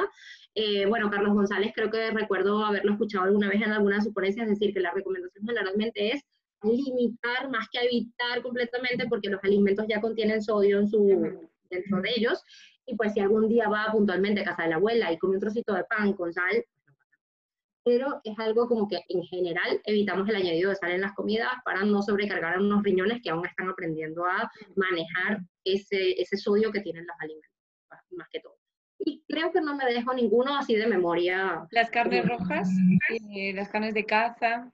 [0.54, 4.50] Eh, bueno, Carlos González creo que recuerdo haberlo escuchado alguna vez en alguna suponencia, es
[4.50, 6.22] decir, que la recomendación generalmente es
[6.62, 12.10] limitar más que evitar completamente porque los alimentos ya contienen sodio en su, dentro de
[12.16, 12.42] ellos.
[12.86, 15.40] Y pues si algún día va puntualmente a casa de la abuela y come un
[15.40, 16.64] trocito de pan con sal,
[17.84, 21.52] pero es algo como que en general evitamos el añadido de sal en las comidas
[21.64, 26.70] para no sobrecargar a unos riñones que aún están aprendiendo a manejar ese, ese sodio
[26.70, 27.53] que tienen los alimentos
[28.10, 28.58] más que todo.
[28.98, 31.66] Y creo que no me dejo ninguno así de memoria.
[31.70, 32.68] Las carnes rojas,
[33.10, 34.70] eh, las carnes de caza.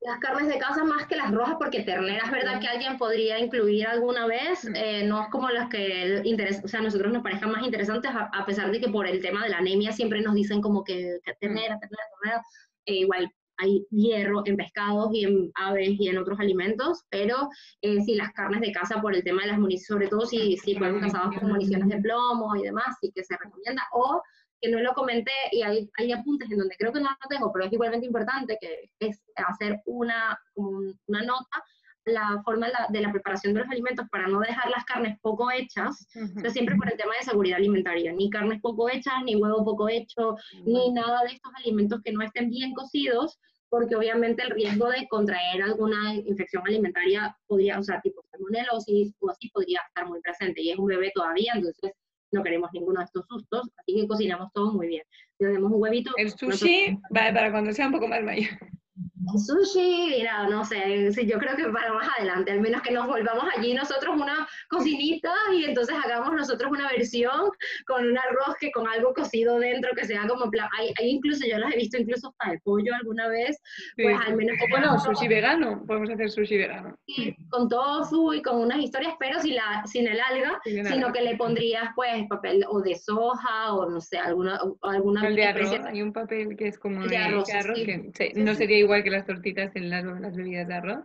[0.00, 3.38] Las carnes de casa más que las rojas, porque ternera es verdad que alguien podría
[3.38, 7.22] incluir alguna vez, eh, no es como las que interesa, o sea, a nosotros nos
[7.22, 10.34] parezcan más interesantes, a, pesar de que por el tema de la anemia siempre nos
[10.34, 12.42] dicen como que, ternera, ternera, ternera,
[12.86, 13.32] eh, igual
[13.62, 17.48] hay hierro en pescados y en aves y en otros alimentos, pero
[17.80, 20.56] eh, si las carnes de casa por el tema de las municiones, sobre todo si,
[20.58, 24.20] si fueron cazados con municiones de plomo y demás, sí que se recomienda, o
[24.60, 27.52] que no lo comenté y hay, hay apuntes en donde creo que no lo tengo,
[27.52, 31.64] pero es igualmente importante, que es hacer una, una nota
[32.04, 36.06] la forma de la, preparación de los alimentos para no dejar las carnes poco hechas,
[36.52, 40.36] siempre por el tema de seguridad alimentaria, ni carnes poco hechas, ni huevo poco hecho,
[40.64, 43.38] ni nada de estos alimentos que no estén bien cocidos,
[43.72, 49.30] porque obviamente el riesgo de contraer alguna infección alimentaria podría, o sea, tipo salmonelosis o
[49.30, 51.90] así, podría estar muy presente, y es un bebé todavía, entonces
[52.32, 55.02] no queremos ninguno de estos sustos, así que cocinamos todo muy bien.
[55.38, 56.12] Tenemos un huevito.
[56.18, 58.50] El sushi, vale, para cuando sea un poco más mayor.
[59.36, 63.06] Sushi, mira, no sé, sí, yo creo que para más adelante, al menos que nos
[63.06, 67.50] volvamos allí nosotros una cocinita y entonces hagamos nosotros una versión
[67.86, 71.56] con un arroz que con algo cocido dentro que sea como, hay, hay incluso, yo
[71.56, 73.58] las he visto incluso hasta el pollo alguna vez,
[73.96, 76.94] pues al menos Bueno, sushi vegano, podemos hacer sushi vegano.
[77.06, 81.22] Sí, con tofu y con unas historias, pero sin, la, sin el alga, sino que
[81.22, 84.60] le pondrías pues papel o de soja o no sé, alguna...
[84.82, 88.81] alguna el de arroz, hay un papel que es como de, arroz, que no sería
[88.82, 91.04] igual que las tortitas en las, bebidas de arroz.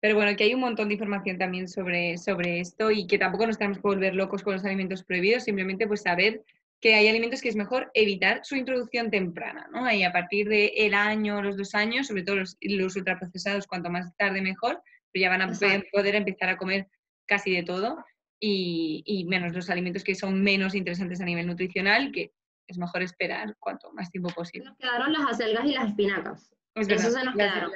[0.00, 3.46] Pero bueno, que hay un montón de información también sobre, sobre esto y que tampoco
[3.46, 6.44] nos tenemos que volver locos con los alimentos prohibidos, simplemente pues saber
[6.80, 9.90] que hay alimentos que es mejor evitar su introducción temprana, ¿no?
[9.90, 13.90] Y a partir del el año, los dos años, sobre todo los, los, ultraprocesados, cuanto
[13.90, 15.52] más tarde mejor, pero ya van a
[15.90, 16.88] poder empezar a comer
[17.24, 18.04] casi de todo
[18.38, 22.32] y, y, menos los alimentos que son menos interesantes a nivel nutricional, que
[22.66, 24.68] es mejor esperar cuanto más tiempo posible.
[24.68, 26.52] Nos quedaron las acelgas y las espinacas.
[26.76, 27.70] Eso se nos quedaron.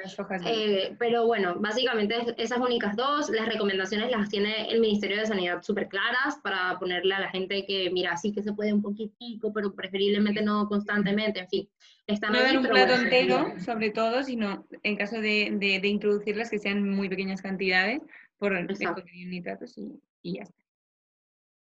[0.45, 5.63] Eh, pero bueno, básicamente esas únicas dos, las recomendaciones las tiene el Ministerio de Sanidad
[5.63, 9.51] súper claras para ponerle a la gente que, mira, sí que se puede un poquitico,
[9.51, 11.69] pero preferiblemente no constantemente, en fin.
[12.05, 16.59] Están no dar un plato entero, sobre todo, sino en caso de, de, introducirlas que
[16.59, 18.01] sean muy pequeñas cantidades
[18.37, 20.61] por el nitratos y, y ya está.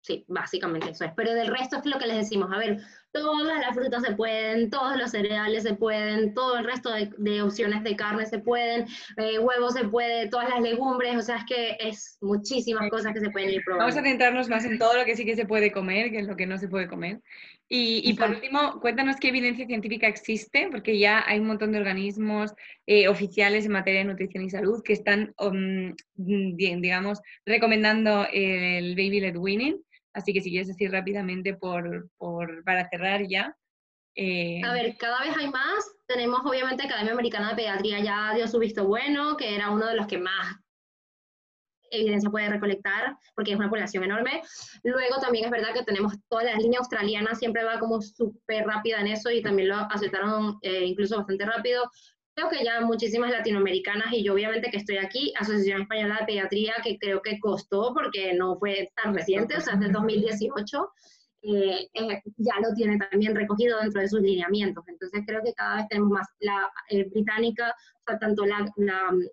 [0.04, 1.12] Sí, básicamente eso es.
[1.16, 2.50] Pero del resto es lo que les decimos.
[2.52, 2.78] A ver,
[3.10, 7.82] todas las frutas se pueden, todos los cereales se pueden, todo el resto de, opciones
[7.84, 8.86] de carne se pueden,
[9.16, 13.20] eh, huevos se puede, todas las legumbres, o sea, es que es muchísimas cosas que
[13.20, 13.86] se pueden ir probando.
[13.86, 16.26] Vamos a centrarnos más en todo lo que sí que se puede comer, que es
[16.26, 17.22] lo que no se puede comer.
[17.66, 22.52] Y, por último, cuéntanos qué evidencia científica existe, porque ya hay un montón de organismos
[22.86, 29.20] eh, oficiales en materia de nutrición y salud que están, um, digamos, recomendando el baby
[29.20, 29.82] led weaning
[30.14, 33.56] Así que si quieres decir rápidamente por, por para cerrar ya.
[34.16, 35.84] Eh, a ver, cada vez hay más.
[36.06, 39.96] Tenemos obviamente Academia Americana de Pediatría ya dio su visto bueno, que era uno de
[39.96, 40.56] los que más
[41.90, 44.42] evidencia puede recolectar, porque es una población enorme.
[44.82, 49.00] Luego también es verdad que tenemos toda la línea australiana, siempre va como súper rápida
[49.00, 51.90] en eso y también lo aceptaron eh, incluso bastante rápido.
[52.34, 56.74] Creo que ya muchísimas latinoamericanas y yo obviamente que estoy aquí, Asociación Española de Pediatría,
[56.82, 60.90] que creo que costó porque no fue tan reciente, o sea, desde 2018,
[61.42, 64.82] eh, eh, ya lo tiene también recogido dentro de sus lineamientos.
[64.88, 68.68] Entonces creo que cada vez tenemos más la eh, británica, o sea, tanto la,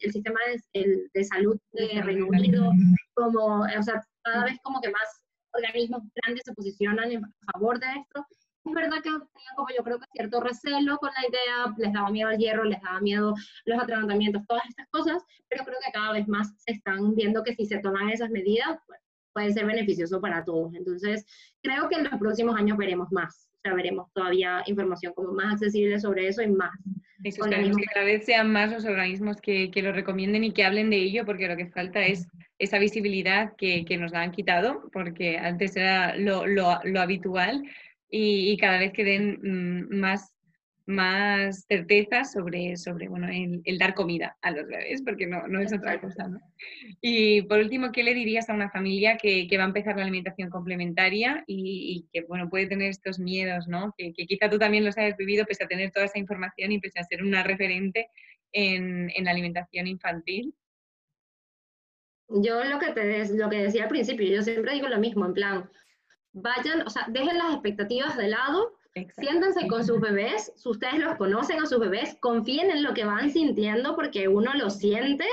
[0.02, 0.40] el sistema
[0.74, 2.70] de, de, salud de Reino Unido
[3.16, 5.24] como, o sea, cada vez como que más
[5.54, 8.26] organismos grandes se posicionan a favor de esto
[8.64, 12.10] es verdad que tenían como yo creo que cierto recelo con la idea, les daba
[12.10, 13.34] miedo el hierro, les daba miedo
[13.66, 17.56] los atragantamientos, todas estas cosas, pero creo que cada vez más se están viendo que
[17.56, 19.00] si se toman esas medidas, pues,
[19.34, 20.74] puede ser beneficioso para todos.
[20.76, 21.26] Entonces,
[21.62, 25.54] creo que en los próximos años veremos más, o sea, veremos todavía información como más
[25.54, 26.78] accesible sobre eso y más.
[27.24, 30.90] Eso, que cada vez sean más los organismos que, que, lo recomienden y que hablen
[30.90, 34.90] de ello, porque lo que falta es esa visibilidad que, que nos la han quitado,
[34.92, 37.64] porque antes era lo, lo, lo habitual
[38.12, 40.34] y, cada vez que den mm, más,
[40.86, 45.74] más certezas sobre, sobre bueno, el, dar comida a los bebés, porque no, no es
[45.74, 46.30] otra cosa.
[47.02, 50.04] Y por último, ¿qué le dirías a una familia que, que va a empezar la
[50.04, 53.96] alimentación complementaria y, que bueno, puede tener estos miedos, ¿no?
[53.98, 56.80] que, que, quizá tú también los hayas vivido pese a tener toda esa información y
[56.80, 58.10] pese a ser una referente
[58.52, 60.54] en, en la alimentación infantil?
[62.28, 65.34] Yo lo que, te, lo que decía al principio, yo siempre digo lo mismo, en
[65.34, 65.70] plan,
[66.34, 68.74] vayan, o sea, dejen las expectativas de lado,
[69.18, 73.06] siéntense con sus bebés, si ustedes los conocen a sus bebés, confíen en lo que
[73.06, 75.26] van sintiendo porque uno lo siente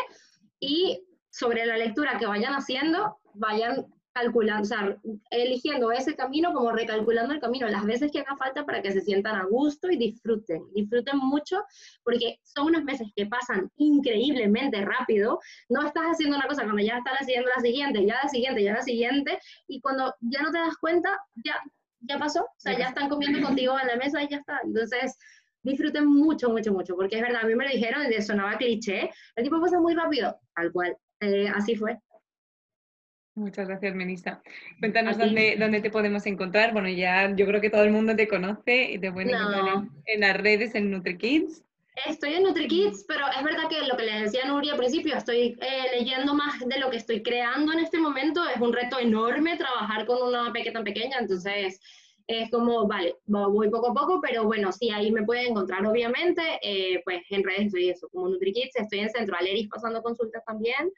[0.60, 3.86] y sobre la lectura que vayan haciendo, vayan
[4.18, 4.96] calculando, o sea,
[5.30, 9.00] eligiendo ese camino como recalculando el camino las veces que haga falta para que se
[9.00, 11.62] sientan a gusto y disfruten, disfruten mucho,
[12.02, 16.98] porque son unos meses que pasan increíblemente rápido, no estás haciendo una cosa cuando ya
[16.98, 20.58] estás haciendo la siguiente, ya la siguiente, ya la siguiente, y cuando ya no te
[20.58, 21.56] das cuenta, ya,
[22.00, 25.16] ya pasó, o sea, ya están comiendo contigo en la mesa y ya está, entonces
[25.62, 29.10] disfruten mucho, mucho, mucho, porque es verdad, a mí me lo dijeron y sonaba cliché,
[29.36, 31.98] el tipo pasa muy rápido, tal cual, eh, así fue.
[33.38, 34.42] Muchas gracias, Melissa.
[34.80, 36.72] Cuéntanos dónde, dónde, te podemos encontrar.
[36.72, 40.20] Bueno, ya yo creo que todo el mundo te conoce y te pueden encontrar en,
[40.20, 41.64] las redes, en NutriKids.
[42.06, 45.56] Estoy en NutriKids, pero es verdad que lo que les decía Nuria al principio, estoy
[45.60, 48.42] eh, leyendo más de lo que estoy creando en este momento.
[48.48, 51.80] Es un reto enorme trabajar con una pequeña tan pequeña, entonces
[52.26, 56.42] es como, vale, voy poco a poco, pero bueno, sí, ahí me pueden encontrar obviamente,
[56.62, 60.92] eh, pues en redes estoy eso, como NutriKids, estoy en Centro Aleris pasando consultas también,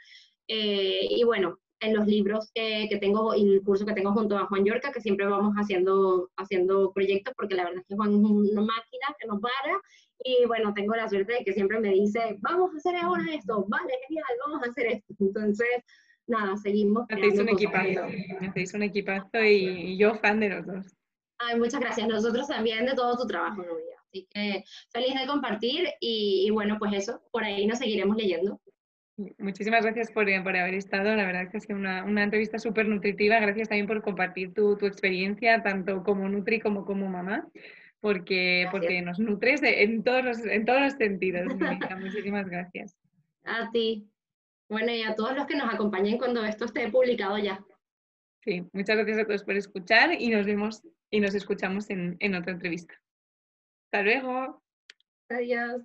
[0.49, 4.37] eh, y bueno, en los libros que, que, tengo y el curso que tengo junto
[4.37, 8.11] a Juan Yorca, que siempre vamos haciendo, haciendo proyectos, porque la verdad es que Juan
[8.11, 9.81] es una máquina que no para.
[10.23, 13.65] Y bueno, tengo la suerte de que siempre me dice, vamos a hacer ahora esto,
[13.69, 15.15] vale, genial, vamos a hacer esto.
[15.19, 15.69] Entonces,
[16.27, 17.07] nada, seguimos.
[17.09, 18.01] Hacéis un equipazo,
[18.43, 20.87] hacéis un equipazo y, yo fan de los dos.
[21.39, 22.07] Ay, muchas gracias.
[22.07, 23.97] Nosotros también de todo tu trabajo, Nubia.
[24.07, 28.61] Así que feliz de compartir y, y bueno, pues eso, por ahí nos seguiremos leyendo.
[29.39, 31.15] Muchísimas gracias por, por, haber estado.
[31.15, 33.39] La verdad es que ha sido una, una entrevista súper nutritiva.
[33.41, 37.47] Gracias también por compartir tu, tu, experiencia, tanto como Nutri como como mamá,
[38.01, 41.47] porque, porque nos nutres en todos los, en todos los sentidos.
[42.01, 42.97] Muchísimas gracias.
[43.45, 44.09] A ti.
[44.69, 47.65] Bueno, y a todos los que nos acompañen cuando esto esté publicado ya.
[48.43, 52.35] Sí, muchas gracias a todos por escuchar y nos vemos y nos escuchamos en, en
[52.35, 52.95] otra entrevista.
[53.87, 54.63] Hasta luego.
[55.29, 55.83] Adiós.